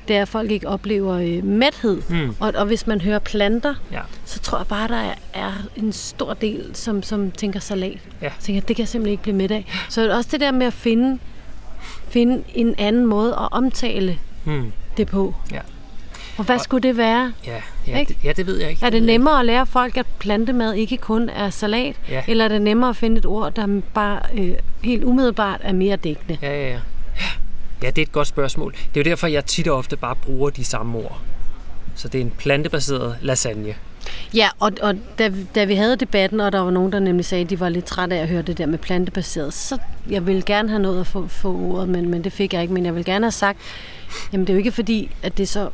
det 0.07 0.15
er, 0.17 0.21
at 0.21 0.27
folk 0.27 0.51
ikke 0.51 0.67
oplever 0.67 1.13
øh, 1.15 1.43
mæthed. 1.45 2.01
Mm. 2.09 2.35
Og, 2.39 2.53
og 2.55 2.65
hvis 2.65 2.87
man 2.87 3.01
hører 3.01 3.19
planter, 3.19 3.75
Ja. 3.91 3.99
så 4.25 4.39
tror 4.39 4.57
jeg 4.57 4.67
bare, 4.67 4.87
der 4.87 4.95
er, 4.95 5.13
er 5.33 5.51
en 5.75 5.91
stor 5.93 6.33
del, 6.33 6.69
som, 6.73 7.03
som 7.03 7.31
tænker 7.31 7.59
salat. 7.59 7.97
Ja. 8.21 8.29
Tænker, 8.39 8.61
det 8.61 8.75
kan 8.75 8.81
jeg 8.83 8.87
simpelthen 8.87 9.11
ikke 9.11 9.23
blive 9.23 9.35
midt 9.35 9.51
af. 9.51 9.65
Så 9.89 10.11
også 10.15 10.29
det 10.31 10.39
der 10.39 10.51
med 10.51 10.67
at 10.67 10.73
finde, 10.73 11.19
finde 12.07 12.43
en 12.55 12.75
anden 12.77 13.05
måde 13.05 13.31
at 13.33 13.47
omtale 13.51 14.19
Hmm. 14.43 14.71
Det 14.97 15.07
på. 15.07 15.35
Ja. 15.51 15.59
Og 16.37 16.45
hvad 16.45 16.59
skulle 16.59 16.87
det 16.87 16.97
være? 16.97 17.33
Ja, 17.45 17.61
ja, 17.87 18.03
det, 18.07 18.17
ja, 18.23 18.31
det 18.31 18.47
ved 18.47 18.57
jeg 18.57 18.69
ikke. 18.69 18.85
Er 18.85 18.89
det 18.89 18.97
jeg 18.97 19.05
nemmere 19.05 19.39
at 19.39 19.45
lære 19.45 19.65
folk, 19.65 19.97
at 19.97 20.05
plantemad 20.19 20.73
ikke 20.73 20.97
kun 20.97 21.29
er 21.29 21.49
salat? 21.49 21.95
Ja. 22.09 22.23
Eller 22.27 22.45
er 22.45 22.47
det 22.47 22.61
nemmere 22.61 22.89
at 22.89 22.95
finde 22.95 23.17
et 23.17 23.25
ord, 23.25 23.53
der 23.53 23.81
bare 23.93 24.19
øh, 24.33 24.53
helt 24.83 25.03
umiddelbart 25.03 25.61
er 25.63 25.73
mere 25.73 25.95
dækkende? 25.95 26.37
Ja, 26.41 26.61
ja, 26.61 26.69
ja. 26.69 26.79
Ja, 27.83 27.89
det 27.89 27.97
er 27.97 28.05
et 28.05 28.11
godt 28.11 28.27
spørgsmål. 28.27 28.71
Det 28.71 28.99
er 28.99 29.03
jo 29.05 29.09
derfor, 29.09 29.27
jeg 29.27 29.45
tit 29.45 29.67
og 29.67 29.77
ofte 29.77 29.97
bare 29.97 30.15
bruger 30.15 30.49
de 30.49 30.65
samme 30.65 30.97
ord. 30.97 31.19
Så 31.95 32.07
det 32.07 32.21
er 32.21 32.25
en 32.25 32.31
plantebaseret 32.37 33.15
lasagne. 33.21 33.73
Ja, 34.33 34.49
og, 34.59 34.71
og 34.81 34.95
da, 35.19 35.31
da 35.55 35.65
vi 35.65 35.75
havde 35.75 35.95
debatten, 35.95 36.39
og 36.39 36.51
der 36.51 36.59
var 36.59 36.71
nogen, 36.71 36.91
der 36.91 36.99
nemlig 36.99 37.25
sagde, 37.25 37.43
at 37.43 37.49
de 37.49 37.59
var 37.59 37.69
lidt 37.69 37.85
trætte 37.85 38.15
af 38.15 38.21
at 38.21 38.27
høre 38.27 38.41
det 38.41 38.57
der 38.57 38.65
med 38.65 38.77
plantebaseret, 38.77 39.53
så 39.53 39.77
jeg 40.09 40.27
ville 40.27 40.41
gerne 40.41 40.69
have 40.69 40.81
nået 40.81 40.99
at 40.99 41.07
få, 41.07 41.27
få 41.27 41.55
ordet, 41.57 41.89
men, 41.89 42.09
men 42.09 42.23
det 42.23 42.31
fik 42.33 42.53
jeg 42.53 42.61
ikke. 42.61 42.73
Men 42.73 42.85
jeg 42.85 42.95
vil 42.95 43.05
gerne 43.05 43.25
have 43.25 43.31
sagt, 43.31 43.57
jamen 44.33 44.47
det 44.47 44.53
er 44.53 44.55
jo 44.55 44.57
ikke 44.57 44.71
fordi, 44.71 45.11
at 45.23 45.37
det 45.37 45.47
så 45.47 45.69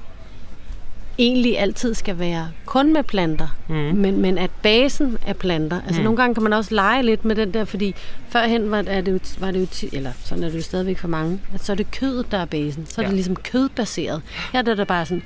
egentlig 1.17 1.59
altid 1.59 1.93
skal 1.93 2.19
være 2.19 2.49
kun 2.65 2.93
med 2.93 3.03
planter, 3.03 3.47
Mhm. 3.67 3.75
men, 3.77 4.21
men 4.21 4.37
at 4.37 4.51
basen 4.63 5.17
er 5.27 5.33
planter. 5.33 5.81
Altså 5.81 6.01
Mm. 6.01 6.03
nogle 6.03 6.17
gange 6.17 6.33
kan 6.33 6.43
man 6.43 6.53
også 6.53 6.75
lege 6.75 7.03
lidt 7.03 7.25
med 7.25 7.35
den 7.35 7.53
der, 7.53 7.65
fordi 7.65 7.95
førhen 8.29 8.71
var, 8.71 8.83
er 8.87 9.01
det 9.01 9.11
jo, 9.11 9.19
var 9.39 9.51
det 9.51 9.61
jo, 9.61 9.65
ti- 9.65 9.89
eller 9.95 10.11
sådan 10.23 10.43
er 10.43 10.49
det 10.49 10.57
jo 10.57 10.61
stadigvæk 10.63 10.97
for 10.97 11.07
mange, 11.07 11.39
at 11.53 11.63
så 11.65 11.71
er 11.71 11.75
det 11.75 11.91
kødet, 11.91 12.31
der 12.31 12.37
er 12.37 12.45
basen. 12.45 12.85
Så 12.85 13.01
er 13.01 13.03
Ja. 13.03 13.07
det 13.07 13.15
ligesom 13.15 13.35
kødbaseret. 13.35 14.21
Her 14.53 14.59
er 14.59 14.75
det 14.75 14.87
bare 14.87 15.05
sådan, 15.05 15.23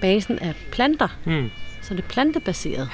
basen 0.00 0.38
er 0.40 0.52
planter. 0.72 1.08
Hmm. 1.24 1.50
Så 1.82 1.94
det 1.94 2.00
er 2.04 2.08
plantebaseret. 2.08 2.88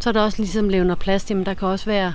Så 0.00 0.08
er 0.08 0.12
der 0.12 0.20
også 0.20 0.38
ligesom 0.42 0.68
levner 0.68 0.94
plast, 0.94 1.30
jamen 1.30 1.46
der 1.46 1.54
kan 1.54 1.68
også 1.68 1.86
være 1.86 2.12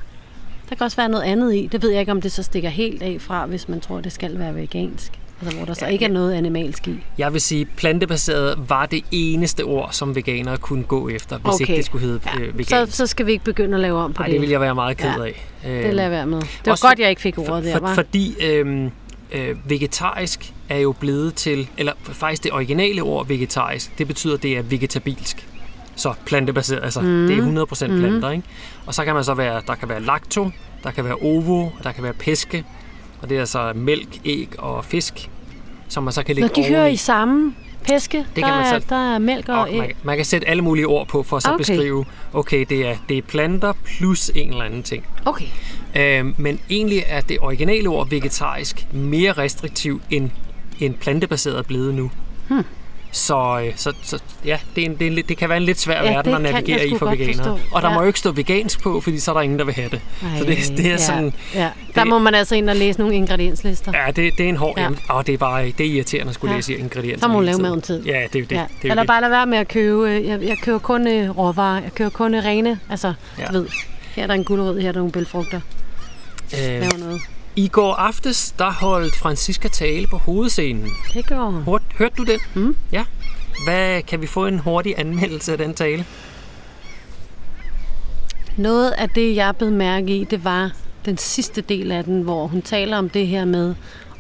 der 0.70 0.76
kan 0.76 0.84
også 0.86 0.98
være 0.98 1.10
noget 1.10 1.24
andet 1.24 1.56
i. 1.56 1.70
Det 1.72 1.82
ved 1.82 1.92
jeg 1.92 2.00
ikke, 2.00 2.12
om 2.12 2.22
det 2.22 2.32
så 2.32 2.44
stikker 2.44 2.70
helt 2.70 3.04
af 3.04 3.18
fra, 3.20 3.46
hvis 3.46 3.70
man 3.70 3.82
tror, 3.82 4.02
det 4.02 4.12
skal 4.12 4.40
være 4.40 4.56
vegansk. 4.56 5.12
Altså, 5.42 5.58
hvor 5.58 5.66
der 5.66 5.74
så 5.74 5.86
Ja, 5.86 5.92
ikke 5.92 6.06
er 6.06 6.10
noget 6.10 6.34
animalsk 6.34 6.88
i. 6.88 6.96
Jeg 7.18 7.34
vil 7.34 7.42
sige, 7.42 7.66
plantebaseret 7.66 8.70
var 8.70 8.86
det 8.86 9.04
eneste 9.12 9.62
ord, 9.64 9.90
som 9.92 10.16
veganere 10.16 10.58
kunne 10.58 10.84
gå 10.84 11.10
efter, 11.10 11.38
hvis 11.38 11.54
Okay. 11.54 11.62
ikke 11.62 11.76
det 11.78 11.86
skulle 11.86 12.06
hedde 12.06 12.20
Ja. 12.26 12.42
øh, 12.42 12.48
Så, 12.52 12.58
vegansk. 12.58 12.98
så 12.98 13.08
skal 13.08 13.26
vi 13.26 13.32
ikke 13.32 13.44
begynde 13.46 13.76
at 13.76 13.82
lave 13.82 13.98
om 14.00 14.14
på 14.14 14.22
Nej, 14.22 14.28
det. 14.28 14.34
det 14.34 14.42
vil 14.42 14.50
jeg 14.50 14.62
være 14.62 14.76
meget 14.76 14.98
ked 14.98 15.10
Ja. 15.18 15.24
af. 15.24 15.46
Øh, 15.68 15.72
Det 15.84 15.94
lader 15.94 16.02
jeg 16.02 16.12
være 16.12 16.26
med. 16.28 16.40
Det 16.42 16.48
var 16.66 16.72
Også 16.72 16.88
godt, 16.88 17.00
jeg 17.00 17.10
ikke 17.10 17.22
fik 17.22 17.38
ordet 17.38 17.50
for, 17.50 17.56
der, 17.62 17.72
for, 17.74 17.80
var. 17.80 17.94
Fordi 17.96 18.36
øhm, 18.44 18.92
øh, 19.32 19.56
vegetarisk 19.70 20.54
er 20.70 20.78
jo 20.78 20.92
blevet 20.92 21.34
til, 21.36 21.68
eller 21.78 21.94
faktisk 22.04 22.44
det 22.44 22.52
originale 22.52 23.02
ord 23.02 23.28
vegetarisk, 23.28 23.98
det 23.98 24.08
betyder, 24.08 24.38
det 24.38 24.58
er 24.58 24.62
vegetabilsk. 24.62 25.48
Så 25.96 26.14
plantebaseret, 26.26 26.84
altså 26.84 27.02
mm. 27.02 27.28
det 27.28 27.38
er 27.38 27.66
100% 27.66 27.88
Mhm. 27.88 28.00
planter, 28.00 28.30
ikke? 28.30 28.44
Og 28.86 28.94
så 28.94 29.06
kan 29.06 29.16
man 29.16 29.24
så 29.24 29.34
være, 29.34 29.62
der 29.68 29.76
kan 29.76 29.90
være 29.90 30.02
lacto, 30.02 30.50
der 30.84 30.92
kan 30.92 31.06
være 31.06 31.16
ovo, 31.16 31.62
og 31.64 31.74
der 31.84 31.92
kan 31.92 32.04
være 32.04 32.14
peske, 32.14 32.64
og 33.22 33.30
det 33.30 33.36
er 33.36 33.40
altså 33.40 33.72
mælk, 33.76 34.20
æg 34.26 34.50
og 34.58 34.86
fisk, 34.86 35.30
som 35.88 36.04
man 36.04 36.14
så 36.14 36.24
kan 36.24 36.36
Når 36.36 36.42
lægge 36.42 36.62
de 36.64 36.68
hører 36.68 36.88
i 36.88 36.96
samme 36.96 37.54
peske, 37.88 38.26
kan 38.36 38.44
der, 38.44 38.50
man 38.56 38.66
er, 38.66 38.80
så- 38.80 38.86
der 38.90 39.14
er 39.16 39.20
mælk 39.20 39.50
og 39.50 39.60
Og 39.60 39.68
man, 39.74 39.84
æg. 39.90 39.96
man 40.04 40.16
kan 40.16 40.26
sætte 40.26 40.48
alle 40.48 40.62
mulige 40.64 40.88
ord 40.88 41.08
på, 41.08 41.24
for 41.24 41.38
at 41.38 41.44
så 41.44 41.50
Okay. 41.50 41.58
beskrive, 41.58 42.06
okay, 42.34 42.66
det 42.70 42.88
er, 42.88 42.96
det 43.10 43.18
er 43.18 43.22
planter 43.22 43.74
plus 43.86 44.32
en 44.36 44.50
eller 44.50 44.64
anden 44.64 44.84
ting. 44.84 45.06
Okay. 45.26 45.46
Øh, 45.96 46.40
men 46.40 46.60
egentlig 46.70 47.04
er 47.08 47.22
det 47.22 47.38
originale 47.42 47.90
ord 47.90 48.10
vegetarisk 48.10 48.88
mere 48.94 49.32
restriktiv 49.32 50.02
end, 50.10 50.30
end 50.80 50.94
plantebaseret 50.94 51.58
er 51.58 51.62
blevet 51.64 51.96
nu. 51.96 52.12
Hmm. 52.48 52.64
Så, 53.16 53.62
øh, 53.66 53.74
så, 53.76 53.94
så 54.04 54.20
ja, 54.46 54.60
det, 54.76 54.82
er 54.82 54.86
en, 54.86 54.96
det, 55.00 55.08
er 55.08 55.12
en, 55.12 55.18
det 55.28 55.38
kan 55.38 55.50
være 55.50 55.58
en 55.58 55.64
lidt 55.64 55.80
svær 55.80 56.04
Ja, 56.04 56.12
verden 56.14 56.32
det 56.32 56.36
at 56.48 56.54
navigere 56.54 56.88
i 56.88 56.98
for 56.98 57.10
veganere. 57.10 57.36
forstå. 57.36 57.60
Og 57.72 57.82
der 57.82 57.88
Ja. 57.90 57.94
må 57.96 58.02
jo 58.02 58.08
ikke 58.08 58.20
stå 58.20 58.32
vegansk 58.32 58.82
på, 58.84 59.02
fordi 59.02 59.20
så 59.20 59.32
er 59.32 59.36
der 59.36 59.42
ingen, 59.42 59.60
der 59.60 59.66
vil 59.66 59.74
have 59.74 59.90
det. 59.90 60.02
Ej, 60.24 60.38
så 60.40 60.44
det, 60.46 60.58
det 60.78 60.86
er 60.86 60.90
ja, 60.90 60.98
sådan... 60.98 61.34
Ja. 61.54 61.60
Der 61.96 62.02
det- 62.02 62.08
må 62.08 62.20
man 62.20 62.36
altså 62.36 62.56
ind 62.56 62.70
og 62.70 62.76
læse 62.76 63.00
nogle 63.00 63.16
ingredienslister. 63.16 63.92
Ja, 64.06 64.12
det, 64.12 64.16
det 64.38 64.46
er 64.46 64.50
en 64.50 64.56
hård... 64.58 64.78
Ja. 64.78 64.84
Ja. 64.84 64.90
Og 65.10 65.28
det 65.28 65.34
er 65.34 65.38
bare 65.38 65.66
det 65.66 65.80
er 65.82 65.86
irriterende 65.86 66.30
at 66.30 66.36
skulle 66.36 66.52
Ja. 66.52 66.58
læse 66.58 66.78
ingredienser. 66.78 67.26
Så 67.26 67.28
må 67.28 67.34
hun 67.34 67.46
lave 67.46 67.58
maden 67.62 67.82
tid. 67.82 68.04
Ja, 68.04 68.24
det 68.34 68.36
er 68.36 68.40
jo 68.40 68.46
det. 68.50 68.56
Ja. 68.56 68.62
det, 68.82 68.84
jo 68.84 68.90
Eller 68.90 69.04
det. 69.04 69.08
bare 69.08 69.22
lade 69.22 69.32
være 69.32 69.46
med 69.46 69.58
at 69.58 69.68
købe, 69.68 70.10
øh, 70.10 70.28
jeg, 70.28 70.42
jeg 70.42 70.58
køber 70.58 70.80
kun 70.80 71.08
øh, 71.08 71.38
råvarer, 71.38 71.82
jeg 71.82 71.92
køber 71.96 72.10
kun 72.10 72.36
rene, 72.36 72.80
altså, 72.90 73.14
Ja. 73.40 73.46
du 73.46 73.54
ved, 73.54 73.68
her 74.16 74.24
er 74.24 74.28
der 74.28 74.34
en 74.34 74.44
gulerod, 74.44 74.80
her 74.80 74.88
er 74.88 74.92
der 74.92 75.00
nogle 75.00 75.12
bælfrugter, 75.12 75.60
Øh, 76.54 76.60
laver 76.70 76.98
noget. 76.98 77.22
I 77.56 77.68
går 77.68 77.94
aftes, 77.94 78.52
der 78.60 78.72
holdt 78.72 79.16
Francisca 79.16 79.68
tale 79.68 80.08
på 80.08 80.18
hovedscenen. 80.18 80.90
Det 81.14 81.26
gør 81.28 81.40
hun. 81.40 81.64
Hørte, 81.64 81.86
hørte 81.98 82.16
du 82.18 82.24
den? 82.24 82.40
Mm. 82.54 82.76
Ja. 82.92 83.04
kan 84.08 84.22
vi 84.22 84.28
få 84.28 84.46
en 84.46 84.60
hurtig 84.60 84.96
anmeldelse 84.98 85.52
af 85.52 85.58
den 85.58 85.74
tale? 85.74 86.06
Noget 88.58 88.92
af 88.92 89.10
det, 89.10 89.36
jeg 89.36 89.56
blev 89.56 89.72
mærke 89.72 90.18
i, 90.18 90.24
det 90.24 90.44
var 90.44 90.72
den 91.06 91.18
sidste 91.18 91.62
del 91.62 91.92
af 91.92 92.04
den, 92.04 92.22
hvor 92.22 92.48
hun 92.48 92.62
taler 92.62 92.98
om 92.98 93.10
det 93.10 93.28
her 93.28 93.46
med 93.46 93.76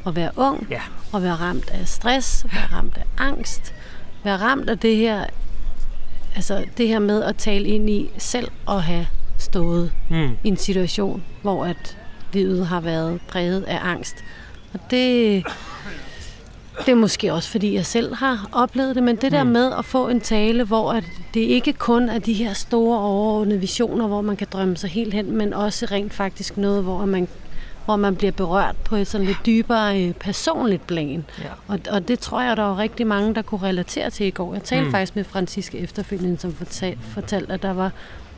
at 0.07 0.15
være 0.15 0.31
ung, 0.35 0.67
Ja. 0.69 0.81
og 1.11 1.23
være 1.23 1.35
ramt 1.35 1.69
af 1.69 1.87
stress, 1.87 2.45
være 2.53 2.67
ramt 2.79 2.97
af 2.97 3.03
angst, 3.17 3.73
være 4.23 4.37
ramt 4.37 4.69
af 4.69 4.79
det 4.79 4.95
her, 4.95 5.25
altså 6.35 6.65
det 6.77 6.87
her 6.87 6.99
med 6.99 7.23
at 7.23 7.35
tale 7.35 7.67
ind 7.67 7.89
i 7.89 8.09
selv 8.17 8.51
at 8.69 8.83
have 8.83 9.07
stået 9.37 9.91
Mm. 10.09 10.29
i 10.43 10.47
en 10.47 10.57
situation, 10.57 11.23
hvor 11.41 11.65
at 11.65 11.97
livet 12.35 12.67
har 12.67 12.79
været 12.79 13.19
præget 13.27 13.63
af 13.63 13.79
angst. 13.83 14.15
Og 14.73 14.79
det, 14.91 15.43
det 16.85 16.91
er 16.91 16.95
måske 16.95 17.33
også, 17.33 17.49
fordi 17.49 17.73
jeg 17.73 17.85
selv 17.85 18.15
har 18.15 18.49
oplevet 18.51 18.95
det, 18.95 19.03
men 19.03 19.15
det 19.15 19.31
der 19.31 19.43
med 19.43 19.71
at 19.77 19.85
få 19.85 20.07
en 20.07 20.21
tale, 20.21 20.63
hvor 20.63 20.91
at 20.91 21.03
det 21.33 21.39
ikke 21.39 21.73
kun 21.73 22.09
er 22.09 22.19
de 22.19 22.33
her 22.33 22.53
store 22.53 22.99
overordnede 22.99 23.59
visioner, 23.59 24.07
hvor 24.07 24.21
man 24.21 24.35
kan 24.35 24.47
drømme 24.51 24.77
sig 24.77 24.89
helt 24.89 25.13
hen, 25.13 25.37
men 25.37 25.53
også 25.53 25.87
rent 25.91 26.13
faktisk 26.13 26.57
noget, 26.57 26.83
hvor 26.83 27.05
man 27.05 27.27
hvor 27.85 27.95
man 27.95 28.15
bliver 28.15 28.31
berørt 28.31 28.75
på 28.75 28.95
et 28.95 29.07
sådan 29.07 29.27
lidt 29.27 29.37
dybere 29.45 30.01
øh, 30.01 30.13
personligt 30.13 30.87
plan. 30.87 31.25
Ja. 31.39 31.43
Og, 31.67 31.79
og 31.89 32.07
det 32.07 32.19
tror 32.19 32.41
jeg, 32.41 32.57
der 32.57 32.63
var 32.63 32.77
rigtig 32.77 33.07
mange, 33.07 33.35
der 33.35 33.41
kunne 33.41 33.61
relatere 33.61 34.09
til 34.09 34.25
i 34.25 34.29
går. 34.29 34.53
Jeg 34.53 34.63
talte 34.63 34.85
mm. 34.85 34.91
faktisk 34.91 35.15
med 35.15 35.23
Franziske 35.23 35.77
efterfølgende, 35.77 36.37
som 36.37 36.53
fortalte, 36.53 37.01
fortalte 37.01 37.53
at 37.53 37.61
der 37.61 37.73
var, 37.73 37.91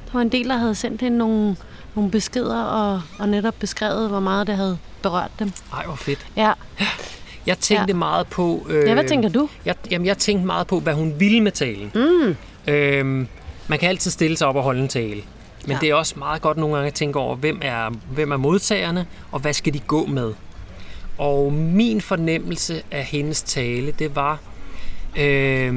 der 0.06 0.12
var 0.14 0.22
en 0.22 0.30
del, 0.30 0.50
der 0.50 0.58
havde 0.58 0.76
sendt 0.76 1.02
hende 1.02 1.18
nogle, 1.18 1.56
nogle 1.98 2.12
beskeder 2.12 2.64
og, 2.64 3.02
og 3.20 3.30
netop 3.30 3.54
beskrevet, 3.60 4.10
hvor 4.10 4.20
meget 4.20 4.48
det 4.48 4.56
havde 4.56 4.78
berørt 5.02 5.32
dem. 5.40 5.52
Ej, 5.74 5.86
hvor 5.86 5.96
fedt. 5.96 6.26
Ja, 6.36 6.54
Jeg 7.46 7.58
tænkte 7.58 7.86
ja. 7.92 7.96
Meget 7.96 8.28
på... 8.28 8.68
Øh, 8.70 8.88
ja 8.88 8.94
hvad 8.94 9.04
tænker 9.08 9.30
du? 9.30 9.50
Jeg, 9.66 9.76
jamen, 9.92 10.06
jeg 10.06 10.18
tænkte 10.18 10.46
meget 10.46 10.68
på, 10.68 10.80
hvad 10.80 10.94
hun 10.94 11.14
ville 11.20 11.42
med 11.42 11.52
talen. 11.52 11.92
Mm. 11.96 12.36
Øhm, 12.74 13.28
man 13.68 13.80
kan 13.80 13.90
altid 13.90 14.12
stille 14.12 14.38
sig 14.38 14.48
op 14.48 14.56
og 14.56 14.64
holde 14.64 14.82
en 14.82 14.88
tale. 14.88 15.22
Men. 15.66 15.72
Ja. 15.72 15.78
det 15.82 15.90
er 15.90 15.96
også 15.96 16.14
meget 16.18 16.42
godt 16.42 16.58
nogle 16.58 16.76
gange 16.76 16.88
at 16.88 16.94
tænke 16.94 17.20
over, 17.20 17.36
hvem 17.36 17.60
er, 17.62 17.90
hvem 18.12 18.32
er 18.32 18.38
modtagerne, 18.38 19.06
og 19.32 19.40
hvad 19.40 19.54
skal 19.54 19.74
de 19.74 19.80
gå 19.80 20.06
med. 20.06 20.34
Og 21.18 21.54
min 21.54 22.02
fornemmelse 22.02 22.82
af 22.92 23.04
hendes 23.04 23.44
tale, 23.44 23.92
det 23.92 24.16
var... 24.16 24.40
Øh, 25.18 25.76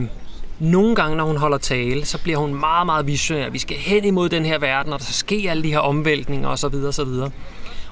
nogle 0.60 0.94
gange, 0.94 1.16
når 1.16 1.24
hun 1.24 1.36
holder 1.36 1.58
tale, 1.58 2.04
så 2.04 2.18
bliver 2.18 2.38
hun 2.38 2.54
meget, 2.54 2.86
meget 2.86 3.06
visionær. 3.06 3.50
Vi 3.50 3.58
skal 3.58 3.76
hen 3.76 4.04
imod 4.04 4.28
den 4.28 4.44
her 4.44 4.58
verden, 4.58 4.92
og 4.92 4.98
der 4.98 5.04
sker 5.04 5.50
alle 5.50 5.62
de 5.62 5.68
her 5.70 5.78
omvæltninger 5.78 6.48
osv. 6.48 6.74
osv. 6.74 7.08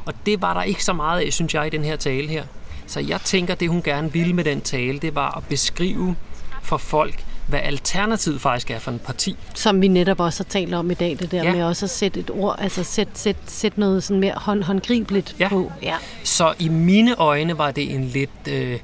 Og 0.05 0.15
det 0.27 0.43
var 0.43 0.55
der 0.55 0.63
ikke 0.63 0.85
så 0.85 0.93
meget 0.93 1.21
af, 1.21 1.33
synes 1.33 1.55
jeg, 1.55 1.67
i 1.67 1.71
den 1.71 1.85
her 1.85 1.97
tale 1.97 2.29
her. 2.29 2.45
Så 2.87 3.01
jeg 3.01 3.21
tænker, 3.21 3.55
det 3.55 3.69
hun 3.69 3.83
gerne 3.83 4.13
ville 4.13 4.33
med 4.35 4.45
den 4.45 4.61
tale, 4.61 4.99
det 4.99 5.15
var 5.15 5.37
at 5.37 5.43
beskrive 5.49 6.17
for 6.63 6.77
folk, 6.77 7.25
hvad 7.47 7.61
alternativet 7.63 8.41
faktisk 8.41 8.71
er 8.71 8.79
for 8.79 8.91
en 8.91 8.99
parti. 8.99 9.37
Som 9.55 9.81
vi 9.83 9.89
netop 9.89 10.21
også 10.21 10.45
har 10.45 10.49
talt 10.49 10.75
om 10.75 10.91
i 10.91 10.95
dag, 10.95 11.17
det 11.21 11.31
der 11.31 11.43
Ja. 11.43 11.53
med 11.53 11.63
også 11.63 11.87
at 11.87 11.91
sætte 11.91 12.21
et 12.21 12.31
ord, 12.31 12.57
altså 12.59 12.85
sætte, 12.85 13.13
sætte, 13.15 13.41
sætte 13.47 13.81
noget 13.81 14.05
sådan 14.05 14.21
mere 14.21 14.35
hånd, 14.37 14.63
håndgribeligt 14.63 15.37
Ja. 15.41 15.49
på. 15.49 15.73
Ja. 15.83 15.95
Så 16.25 16.55
i 16.59 16.69
mine 16.69 17.15
øjne 17.17 17.59
var 17.59 17.71
det 17.71 17.95
en 17.95 18.05
lidt, 18.05 18.31
øh, 18.49 18.79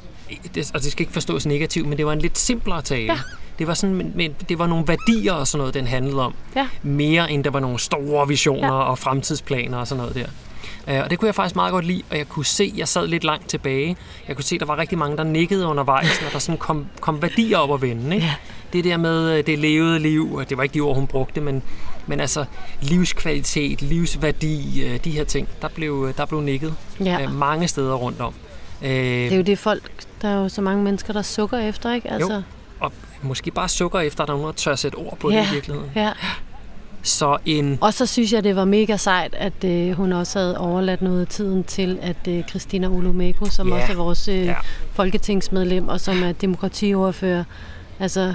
det, 0.55 0.70
og 0.75 0.83
det 0.83 0.92
skal 0.92 1.03
ikke 1.03 1.12
forstås 1.12 1.47
negativt, 1.47 1.88
men 1.88 1.99
det 1.99 2.07
var 2.07 2.12
en 2.12 2.18
lidt 2.20 2.38
simplere 2.38 2.83
tale. 2.83 3.03
Ja. 3.12 3.18
Det 3.59 3.67
var, 3.67 3.75
sådan, 3.75 4.12
men, 4.14 4.35
det 4.49 4.59
var 4.59 4.67
nogle 4.67 4.88
værdier 4.88 5.33
og 5.33 5.47
sådan 5.47 5.59
noget, 5.59 5.75
den 5.75 5.87
handlede 5.87 6.23
om. 6.25 6.35
Ja. 6.57 6.69
Mere 6.83 7.31
end 7.31 7.45
der 7.45 7.51
var 7.51 7.61
nogle 7.61 7.79
store 7.79 8.29
visioner 8.29 8.67
Ja. 8.77 8.83
og 8.83 8.99
fremtidsplaner 8.99 9.79
og 9.79 9.87
sådan 9.87 10.01
noget 10.05 10.14
der. 10.14 10.27
Øh, 10.88 11.05
Og 11.05 11.11
det 11.11 11.19
kunne 11.19 11.27
jeg 11.27 11.35
faktisk 11.35 11.57
meget 11.57 11.73
godt 11.73 11.85
lide, 11.85 12.03
og 12.11 12.19
jeg 12.19 12.29
kunne 12.29 12.45
se, 12.45 12.73
jeg 12.77 12.88
sad 12.88 13.07
lidt 13.07 13.25
langt 13.25 13.49
tilbage, 13.49 13.97
jeg 14.29 14.37
kunne 14.37 14.45
se, 14.45 14.59
der 14.59 14.67
var 14.67 14.79
rigtig 14.79 14.99
mange, 14.99 15.17
der 15.17 15.25
nikkede 15.25 15.67
undervejs, 15.67 16.23
når 16.23 16.29
der 16.33 16.38
sådan 16.38 16.59
kom, 16.59 16.87
kom 17.01 17.23
værdier 17.23 17.59
op 17.59 17.75
at 17.75 17.83
vende. 17.83 18.14
Ikke? 18.17 18.27
Ja. 18.27 18.35
Det 18.73 18.85
der 18.85 18.97
med 18.97 19.38
øh, 19.38 19.47
det 19.47 19.59
levede 19.59 19.99
liv, 19.99 20.35
og 20.35 20.51
det 20.51 20.57
var 20.57 20.62
ikke 20.62 20.75
de 20.75 20.81
ord, 20.81 20.95
hun 20.97 21.07
brugte, 21.07 21.40
men, 21.40 21.62
men 22.07 22.21
altså 22.21 22.45
livskvalitet, 22.83 23.83
livsværdi, 23.83 24.83
øh, 24.85 24.99
de 25.05 25.11
her 25.11 25.25
ting, 25.25 25.49
der 25.62 25.69
blev, 25.69 26.12
der 26.17 26.27
blev 26.27 26.40
nikket 26.40 26.75
Ja. 27.01 27.29
mange 27.29 27.69
steder 27.69 27.95
rundt 27.95 28.21
om. 28.21 28.35
Det 28.81 29.33
er 29.33 29.37
jo 29.37 29.43
det 29.43 29.59
folk, 29.59 29.90
der 30.23 30.29
er 30.29 30.37
jo 30.37 30.49
så 30.49 30.61
mange 30.62 30.83
mennesker, 30.85 31.12
der 31.12 31.23
sukker 31.23 31.59
efter, 31.59 31.93
ikke? 31.95 32.11
Altså, 32.11 32.43
og 32.81 32.93
måske 33.24 33.50
bare 33.50 33.68
sukker 33.68 34.00
efter, 34.00 34.22
at 34.22 34.28
der 34.28 34.34
er 34.34 34.38
nogen, 34.38 34.52
der 34.52 34.56
tør 34.56 34.74
sætte 34.74 34.96
ord 34.96 35.16
på 35.18 35.30
ja, 35.30 35.40
det 35.40 35.50
i 35.50 35.52
virkeligheden. 35.54 35.90
Ja. 35.96 36.12
Så 37.02 37.37
en... 37.46 37.78
Og 37.80 37.94
så 37.94 38.06
synes 38.06 38.32
jeg, 38.32 38.44
det 38.44 38.56
var 38.56 38.64
mega 38.64 38.96
sejt, 38.96 39.34
at 39.34 39.64
øh, 39.64 39.92
hun 39.92 40.12
også 40.12 40.38
havde 40.38 40.58
overladt 40.58 41.02
noget 41.02 41.20
af 41.20 41.26
tiden 41.26 41.64
til, 41.64 41.98
at 42.02 42.16
øh, 42.28 42.44
Christina 42.48 42.88
Olumeko, 42.88 43.44
som 43.50 43.68
Ja. 43.68 43.74
også 43.74 43.92
er 43.92 43.96
vores 43.96 44.28
øh, 44.28 44.44
ja. 44.44 44.54
folketingsmedlem 44.92 45.88
og 45.88 46.00
som 46.00 46.22
er 46.22 46.32
demokratiordfører, 46.32 47.44
altså 48.00 48.34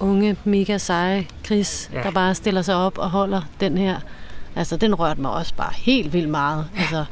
unge, 0.00 0.36
mega 0.44 0.78
seje 0.78 1.26
Chris, 1.44 1.90
ja. 1.92 2.02
der 2.02 2.10
bare 2.10 2.34
stiller 2.34 2.62
sig 2.62 2.74
op 2.74 2.98
og 2.98 3.10
holder 3.10 3.42
den 3.60 3.78
her. 3.78 3.96
Altså, 4.56 4.76
den 4.76 4.94
rørte 4.94 5.20
mig 5.20 5.30
også 5.30 5.54
bare 5.56 5.72
helt 5.76 6.12
vildt 6.12 6.28
meget. 6.28 6.66
Altså, 6.78 7.04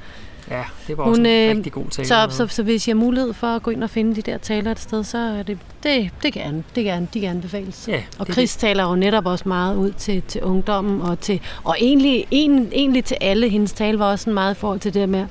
Ja, 0.51 0.65
det 0.87 0.99
var 0.99 1.05
også 1.05 1.21
hun, 1.21 1.27
en 1.27 1.51
øh, 1.51 1.57
rigtig 1.57 1.73
god 1.73 1.87
tale. 1.91 2.09
så, 2.09 2.27
så, 2.31 2.47
så 2.47 2.63
hvis 2.63 2.89
I 2.89 2.91
har 2.91 2.97
mulighed 2.97 3.33
for 3.33 3.47
at 3.47 3.63
gå 3.63 3.71
ind 3.71 3.85
og 3.85 3.91
finde 3.91 4.17
de 4.17 4.23
der 4.23 4.39
taler 4.39 4.71
et 4.71 4.79
sted, 4.81 5.05
så 5.05 5.19
er 5.19 5.43
det, 5.43 5.59
det, 5.83 6.11
det 6.23 6.33
kan, 6.33 6.65
det 6.75 6.85
kan, 6.85 7.09
de 7.15 7.21
kan 7.21 7.31
anbefales. 7.31 7.89
Ja, 7.89 8.03
Og 8.19 8.27
det 8.27 8.35
Chris 8.35 8.57
taler 8.57 8.85
jo 8.85 8.95
netop 8.95 9.27
også 9.27 9.49
meget 9.49 9.77
ud 9.77 9.93
til, 9.93 10.23
til 10.23 10.43
ungdommen, 10.43 11.03
og, 11.03 11.21
til, 11.21 11.41
og 11.65 11.77
egentlig, 11.81 12.27
en, 12.31 12.69
egentlig 12.73 13.05
til 13.05 13.17
alle. 13.21 13.49
Hendes 13.49 13.73
tale 13.73 13.99
var 13.99 14.11
også 14.11 14.31
meget 14.31 14.55
i 14.55 14.59
forhold 14.59 14.81
til 14.81 14.95
det 14.95 15.09
med, 15.09 15.27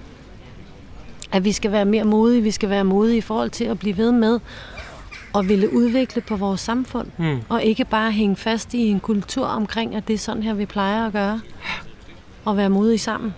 at 1.31 1.43
vi 1.45 1.51
skal 1.51 1.71
være 1.71 1.85
mere 1.85 2.03
modige. 2.03 2.41
Vi 2.41 2.51
skal 2.51 2.69
være 2.69 2.83
modige 2.83 3.17
i 3.17 3.21
forhold 3.21 3.49
til 3.49 3.63
at 3.63 3.79
blive 3.79 3.97
ved 3.97 4.11
med 4.11 4.39
at 5.35 5.49
ville 5.49 5.73
udvikle 5.73 6.21
på 6.21 6.35
vores 6.35 6.61
samfund. 6.61 7.07
Mm. 7.17 7.39
Og 7.49 7.63
ikke 7.63 7.85
bare 7.85 8.11
hænge 8.11 8.35
fast 8.35 8.73
i 8.73 8.87
en 8.87 8.99
kultur 8.99 9.45
omkring, 9.45 9.95
at 9.95 10.07
det 10.07 10.13
er 10.13 10.17
sådan 10.17 10.43
her, 10.43 10.53
vi 10.53 10.65
plejer 10.65 11.07
at 11.07 11.13
gøre. 11.13 11.41
Og 12.45 12.57
være 12.57 12.69
modige 12.69 12.97
sammen. 12.97 13.33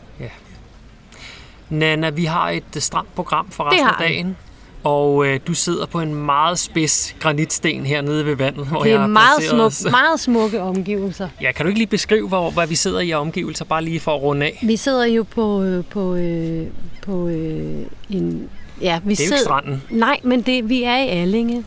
Nana, 1.69 2.09
vi 2.09 2.25
har 2.25 2.49
et 2.49 2.63
øh, 2.75 2.81
stramt 2.81 3.15
program 3.15 3.51
for 3.51 3.63
resten 3.71 3.87
af 3.87 3.93
vi. 3.99 4.03
dagen. 4.13 4.35
Og 4.83 5.27
øh, 5.27 5.39
du 5.47 5.53
sidder 5.53 5.85
på 5.85 5.99
en 5.99 6.15
meget 6.15 6.59
spids 6.59 7.15
granitsten 7.19 7.85
hernede 7.85 8.25
ved 8.25 8.35
vandet, 8.35 8.67
hvor 8.67 8.83
Det 8.83 8.89
jeg 8.89 9.03
er 9.03 9.07
meget, 9.07 9.39
placeret 9.39 9.61
os. 9.61 9.73
smuk, 9.73 9.91
meget 9.91 10.19
smukke 10.19 10.61
omgivelser. 10.61 11.29
Ja, 11.41 11.51
kan 11.51 11.65
du 11.65 11.67
ikke 11.67 11.79
lige 11.79 11.87
beskrive, 11.89 12.27
hvor, 12.27 12.51
hvad 12.51 12.67
vi 12.67 12.75
sidder 12.75 12.99
i 12.99 13.13
omgivelser, 13.13 13.65
bare 13.65 13.83
lige 13.83 13.99
for 13.99 14.15
at 14.15 14.21
runde 14.21 14.45
af? 14.45 14.59
Vi 14.63 14.75
sidder 14.75 15.05
jo 15.05 15.23
på, 15.23 15.63
øh, 15.63 15.85
på, 15.85 16.15
øh, 16.15 16.67
på 17.05 17.27
øh, 17.27 17.85
en... 18.09 18.49
Ja, 18.81 18.81
vi 18.81 18.81
Det 18.81 18.91
er 18.91 18.99
jo 19.03 19.09
ikke 19.09 19.15
sidder, 19.15 19.43
stranden. 19.43 19.83
Nej, 19.89 20.19
men 20.23 20.41
det, 20.41 20.69
vi 20.69 20.83
er 20.83 20.97
i 20.97 21.07
Allinge, 21.07 21.63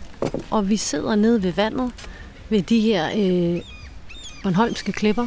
og 0.50 0.68
vi 0.68 0.76
sidder 0.76 1.14
nede 1.14 1.42
ved 1.42 1.52
vandet, 1.52 1.90
ved 2.48 2.62
de 2.62 2.80
her 2.80 3.06
øh, 3.16 3.60
Bornholmske 4.42 4.92
klipper, 4.92 5.26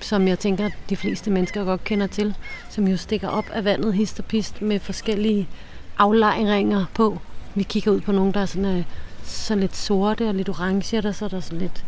som 0.00 0.28
jeg 0.28 0.38
tænker, 0.38 0.70
de 0.88 0.96
fleste 0.96 1.30
mennesker 1.30 1.64
godt 1.64 1.84
kender 1.84 2.06
til, 2.06 2.34
som 2.68 2.88
jo 2.88 2.96
stikker 2.96 3.28
op 3.28 3.50
af 3.52 3.64
vandet 3.64 3.94
hist 3.94 4.18
og 4.18 4.24
pist 4.24 4.62
med 4.62 4.80
forskellige 4.80 5.48
aflejringer 5.98 6.84
på. 6.94 7.18
Vi 7.54 7.62
kigger 7.62 7.90
ud 7.90 8.00
på 8.00 8.12
nogle, 8.12 8.32
der 8.32 8.40
er 8.40 8.46
sådan, 8.46 8.78
øh, 8.78 8.84
så 9.24 9.54
lidt 9.54 9.76
sorte 9.76 10.28
og 10.28 10.34
lidt 10.34 10.48
orange, 10.48 10.96
og 10.98 11.02
der 11.02 11.12
så 11.12 11.24
er 11.24 11.28
der 11.28 11.40
sådan 11.40 11.58
lidt... 11.58 11.84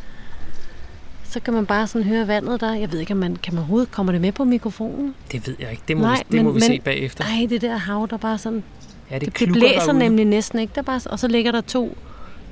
Så 1.24 1.40
kan 1.40 1.54
man 1.54 1.66
bare 1.66 1.86
sådan 1.86 2.08
høre 2.08 2.26
vandet 2.28 2.60
der. 2.60 2.74
Jeg 2.74 2.92
ved 2.92 3.00
ikke, 3.00 3.12
om 3.12 3.18
man, 3.18 3.36
kan 3.36 3.54
man 3.54 3.58
overhovedet, 3.58 3.90
kommer 3.90 4.12
det 4.12 4.20
med 4.20 4.32
på 4.32 4.44
mikrofonen? 4.44 5.14
Det 5.32 5.46
ved 5.46 5.56
jeg 5.58 5.70
ikke. 5.70 5.82
Det 5.88 5.96
må, 5.96 6.10
vi, 6.10 6.16
det 6.32 6.44
må 6.44 6.50
vi 6.50 6.60
se 6.60 6.80
bagefter. 6.84 7.24
Nej, 7.24 7.46
det 7.50 7.60
der 7.60 7.76
hav, 7.76 8.06
der 8.10 8.16
bare 8.16 8.38
sådan 8.38 8.64
Ja, 9.10 9.18
det, 9.18 9.26
det, 9.26 9.38
det 9.38 9.48
blæser 9.52 9.80
derude. 9.80 9.98
nemlig 9.98 10.24
næsten 10.24 10.58
ikke. 10.58 10.72
Der 10.74 10.80
er 10.80 10.84
bare, 10.84 11.00
og 11.06 11.18
så 11.18 11.28
ligger 11.28 11.52
der 11.52 11.60
to, 11.60 11.98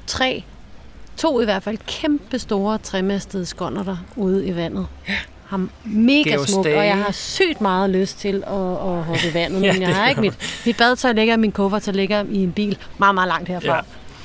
tre, 0.07 0.45
to 1.17 1.41
i 1.41 1.45
hvert 1.45 1.63
fald 1.63 1.79
kæmpe 1.87 2.39
store 2.39 2.79
træmastede 2.79 3.47
skånder 3.47 3.83
der 3.83 3.97
ude 4.17 4.47
i 4.47 4.57
vandet. 4.57 4.87
Har 5.51 5.67
mega 5.85 6.37
smukt, 6.47 6.67
og 6.67 6.87
jeg 6.87 6.97
har 6.97 7.13
sygt 7.13 7.61
meget 7.61 7.91
lyst 7.91 8.19
til 8.19 8.45
at, 8.47 8.53
at 8.53 9.05
hoppe 9.05 9.29
i 9.31 9.35
vandet, 9.35 9.63
Ja, 9.65 9.73
men 9.73 9.83
jeg 9.83 9.95
har 9.95 10.09
ikke 10.09 10.21
mit, 10.21 10.63
mit 10.67 10.77
badetøj 10.77 11.13
ligger, 11.13 11.37
min 11.37 11.53
kuffert 11.53 11.85
så 11.85 11.93
ligger 11.93 12.25
i 12.31 12.43
en 12.43 12.53
bil 12.53 12.79
meget, 12.99 13.15
meget 13.15 13.29
langt 13.29 13.49
herfra. 13.49 13.67
Ja. 13.69 13.75
Ja. 13.75 13.81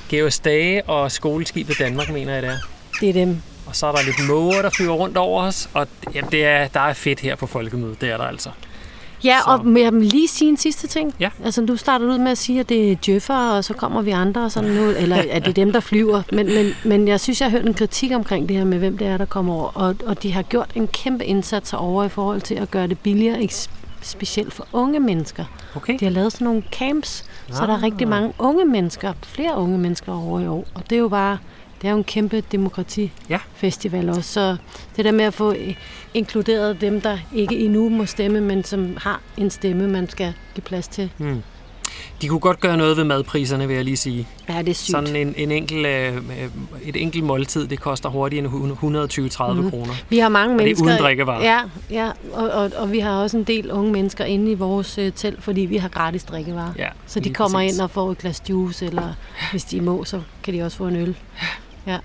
Georg 0.08 0.32
Stage 0.32 0.84
og 0.84 1.12
Skoleskibet 1.12 1.78
Danmark, 1.78 2.10
mener 2.12 2.32
jeg 2.32 2.42
det 2.42 2.50
er. 2.50 2.58
Det 3.00 3.08
er 3.08 3.12
dem. 3.12 3.42
Og 3.66 3.76
så 3.76 3.86
er 3.86 3.92
der 3.92 4.02
lidt 4.02 4.26
måger, 4.28 4.62
der 4.62 4.70
flyver 4.70 4.94
rundt 4.94 5.16
over 5.16 5.42
os. 5.42 5.68
Og 5.74 5.86
ja, 6.14 6.20
det 6.32 6.44
er, 6.44 6.68
der 6.68 6.80
er 6.80 6.92
fedt 6.92 7.20
her 7.20 7.34
på 7.36 7.46
Folkemødet, 7.46 8.00
det 8.00 8.10
er 8.10 8.16
der 8.16 8.24
altså. 8.24 8.50
Ja, 9.24 9.38
Så- 9.44 9.50
og 9.50 9.80
jeg 9.80 9.92
lige 9.92 10.28
sige 10.28 10.48
en 10.48 10.56
sidste 10.56 10.86
ting? 10.86 11.14
Ja. 11.20 11.28
Altså, 11.44 11.64
du 11.66 11.76
startede 11.76 12.10
ud 12.10 12.18
med 12.18 12.30
at 12.30 12.38
sige, 12.38 12.60
at 12.60 12.68
det 12.68 12.92
er 12.92 12.96
djøffer, 13.06 13.34
og 13.34 13.64
så 13.64 13.74
kommer 13.74 14.02
vi 14.02 14.10
andre 14.10 14.44
og 14.44 14.52
sådan 14.52 14.70
nu, 14.70 14.84
eller 14.90 15.16
at 15.30 15.42
det 15.44 15.48
er 15.50 15.54
dem, 15.54 15.72
der 15.72 15.80
flyver. 15.80 16.22
Men, 16.32 16.46
men, 16.46 16.66
men 16.84 17.08
jeg 17.08 17.20
synes, 17.20 17.40
jeg 17.40 17.50
har 17.50 17.58
hørt 17.58 17.66
en 17.66 17.74
kritik 17.74 18.12
omkring 18.14 18.48
det 18.48 18.56
her 18.56 18.64
med, 18.64 18.78
hvem 18.78 18.98
det 18.98 19.06
er, 19.06 19.16
der 19.16 19.24
kommer 19.24 19.54
over. 19.54 19.68
Og, 19.74 19.94
og 20.06 20.22
de 20.22 20.32
har 20.32 20.42
gjort 20.42 20.70
en 20.74 20.86
kæmpe 20.88 21.24
indsats 21.24 21.72
over 21.72 22.04
i 22.04 22.08
forhold 22.08 22.40
til 22.40 22.54
at 22.54 22.70
gøre 22.70 22.86
det 22.86 22.98
billigere, 22.98 23.48
specielt 24.02 24.52
for 24.52 24.66
unge 24.72 25.00
mennesker. 25.00 25.44
Okay. 25.76 25.96
De 26.00 26.04
har 26.04 26.12
lavet 26.12 26.32
sådan 26.32 26.44
nogle 26.44 26.62
camps, 26.72 27.24
så 27.52 27.66
der 27.66 27.72
er 27.72 27.76
Ah. 27.76 27.82
rigtig 27.82 28.08
mange 28.08 28.32
unge 28.38 28.64
mennesker, 28.64 29.12
flere 29.22 29.56
unge 29.56 29.78
mennesker 29.78 30.12
over 30.12 30.40
i 30.40 30.46
år. 30.46 30.64
Og 30.74 30.82
det 30.90 30.96
er 30.96 31.00
jo 31.00 31.08
bare, 31.08 31.38
det 31.82 31.88
er 31.88 31.92
jo 31.92 31.96
en 31.98 32.04
kæmpe 32.04 32.42
demokratifestival 32.52 34.04
Ja. 34.04 34.10
også. 34.10 34.32
Så 34.32 34.56
det 34.96 35.04
der 35.04 35.12
med 35.12 35.24
at 35.24 35.34
få 35.34 35.52
øh, 35.52 35.74
inkluderet 36.14 36.80
dem, 36.80 37.00
der 37.00 37.18
ikke 37.34 37.58
endnu 37.58 37.88
må 37.88 38.06
stemme, 38.06 38.40
men 38.40 38.64
som 38.64 38.96
har 39.00 39.20
en 39.36 39.50
stemme, 39.50 39.88
man 39.88 40.08
skal 40.08 40.32
give 40.54 40.62
plads 40.62 40.88
til. 40.88 41.10
Mm. 41.18 41.42
De 42.22 42.28
kunne 42.28 42.40
godt 42.40 42.60
gøre 42.60 42.76
noget 42.76 42.96
ved 42.96 43.04
madpriserne, 43.04 43.66
vil 43.66 43.76
jeg 43.76 43.84
lige 43.84 43.96
sige. 43.96 44.28
Ja, 44.48 44.58
det 44.58 44.68
er 44.68 44.74
sygt. 44.74 44.90
Sådan 44.90 45.16
en, 45.16 45.34
en 45.36 45.50
enkel, 45.50 45.86
øh, 45.86 46.22
et 46.82 47.02
enkelt 47.02 47.24
måltid, 47.24 47.66
det 47.66 47.80
koster 47.80 48.08
hurtigt 48.08 48.46
en 48.46 48.52
120-30 48.72 49.52
mm. 49.52 49.70
kroner. 49.70 49.94
Vi 50.08 50.18
har 50.18 50.28
mange 50.28 50.54
Og 50.54 50.58
det 50.58 50.64
er 50.64 50.66
mennesker... 50.66 50.86
uden 50.86 50.98
drikkevarer. 50.98 51.44
Ja, 51.44 51.60
ja 51.90 52.10
og, 52.32 52.50
og, 52.50 52.70
og 52.76 52.92
vi 52.92 52.98
har 52.98 53.10
også 53.22 53.36
en 53.36 53.44
del 53.44 53.70
unge 53.72 53.92
mennesker 53.92 54.24
inde 54.24 54.50
i 54.50 54.54
vores 54.54 54.98
øh, 54.98 55.12
telt, 55.12 55.42
fordi 55.42 55.60
vi 55.60 55.76
har 55.76 55.88
gratis 55.88 56.24
drikkevarer. 56.24 56.72
Ja, 56.78 56.88
så 57.06 57.20
de 57.20 57.34
kommer 57.34 57.58
præcis. 57.58 57.76
ind 57.76 57.82
og 57.82 57.90
får 57.90 58.10
et 58.10 58.18
glas 58.18 58.42
juice, 58.50 58.86
eller 58.86 59.14
hvis 59.50 59.64
de 59.64 59.80
må, 59.80 60.04
så 60.04 60.20
kan 60.42 60.54
de 60.54 60.62
også 60.62 60.76
få 60.76 60.86
en 60.86 60.96
øl. 60.96 61.16
Ja. 61.86 61.98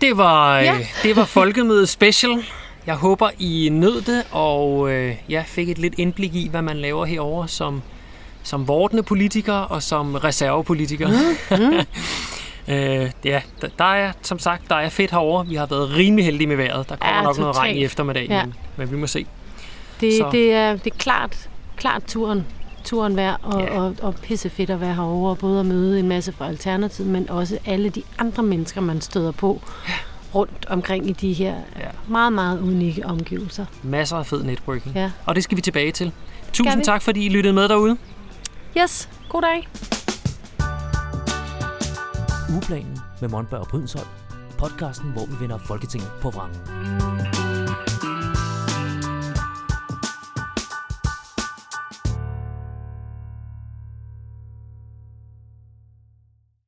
Det 0.00 0.16
var, 0.16 0.58
Ja. 0.58 0.64
ja. 0.64 0.86
det 1.02 1.16
var 1.16 1.24
Folkemødet 1.24 1.88
Special. 1.88 2.44
Jeg 2.86 2.94
håber, 2.94 3.30
I 3.38 3.68
nød 3.72 4.00
det, 4.02 4.22
og 4.32 4.90
øh, 4.92 5.14
jeg 5.28 5.44
fik 5.46 5.68
et 5.68 5.78
lidt 5.78 5.94
indblik 5.98 6.34
i, 6.34 6.48
hvad 6.48 6.62
man 6.62 6.76
laver 6.76 7.04
herover 7.04 7.46
som, 7.46 7.82
som 8.42 8.68
vortende 8.68 9.02
politiker 9.02 9.52
og 9.54 9.82
som 9.82 10.14
reservepolitiker. 10.14 11.08
Mm. 11.50 11.74
øh, 12.74 13.10
ja, 13.24 13.40
der, 13.62 13.68
der 13.78 13.84
er, 13.84 14.12
som 14.22 14.38
sagt, 14.38 14.62
der 14.68 14.74
er 14.76 14.88
fedt 14.88 15.10
herover. 15.10 15.44
Vi 15.44 15.54
har 15.54 15.66
været 15.66 15.90
rimelig 15.96 16.24
heldige 16.24 16.48
med 16.48 16.56
vejret. 16.56 16.88
Der 16.88 16.96
kommer 16.96 17.16
Ja, 17.16 17.22
nok 17.22 17.38
noget 17.38 17.56
regn 17.56 17.76
i 17.76 17.84
eftermiddag, 17.84 18.26
Ja. 18.28 18.44
men, 18.44 18.54
men 18.76 18.90
vi 18.90 18.96
må 18.96 19.06
se. 19.06 19.26
Det, 20.00 20.12
Så. 20.16 20.28
det, 20.32 20.52
er, 20.52 20.72
det 20.76 20.92
er 20.92 20.96
klart, 20.98 21.48
klart 21.76 22.02
turen, 22.06 22.46
turen 22.86 23.16
værd, 23.16 23.40
og, 23.42 23.60
Ja. 23.60 23.80
og, 23.80 23.94
og 24.02 24.14
pissefedt 24.14 24.70
at 24.70 24.80
være 24.80 24.94
herovre, 24.94 25.36
både 25.36 25.60
at 25.60 25.66
møde 25.66 25.98
en 26.00 26.08
masse 26.08 26.32
fra 26.32 26.46
Alternativet, 26.48 27.10
men 27.10 27.30
også 27.30 27.58
alle 27.66 27.88
de 27.88 28.02
andre 28.18 28.42
mennesker, 28.42 28.80
man 28.80 29.00
støder 29.00 29.30
på 29.32 29.62
rundt 30.34 30.66
omkring 30.70 31.08
i 31.10 31.12
de 31.12 31.32
her 31.32 31.54
Ja. 31.78 31.88
meget, 32.08 32.32
meget 32.32 32.60
unikke 32.60 33.06
omgivelser. 33.06 33.66
Masser 33.82 34.16
af 34.16 34.26
fed 34.26 34.42
networking. 34.42 34.94
Ja. 34.94 35.10
Og 35.26 35.34
det 35.34 35.44
skal 35.44 35.56
vi 35.56 35.62
tilbage 35.62 35.92
til. 35.92 36.12
Tusind 36.52 36.84
tak, 36.84 37.02
fordi 37.02 37.26
I 37.26 37.28
lyttede 37.28 37.54
med 37.54 37.68
derude. 37.68 37.96
Yes, 38.78 39.08
god 39.28 39.42
dag. 39.42 39.68
Ugeplanen 42.52 42.98
med 43.20 43.28
Monberg 43.28 43.60
og 43.60 43.68
Brydensholt. 43.68 44.08
Podcasten, 44.58 45.10
hvor 45.10 45.26
vi 45.26 45.34
vender 45.40 45.58
Folketinget 45.58 46.08
på 46.22 46.30
vrangen. 46.30 46.56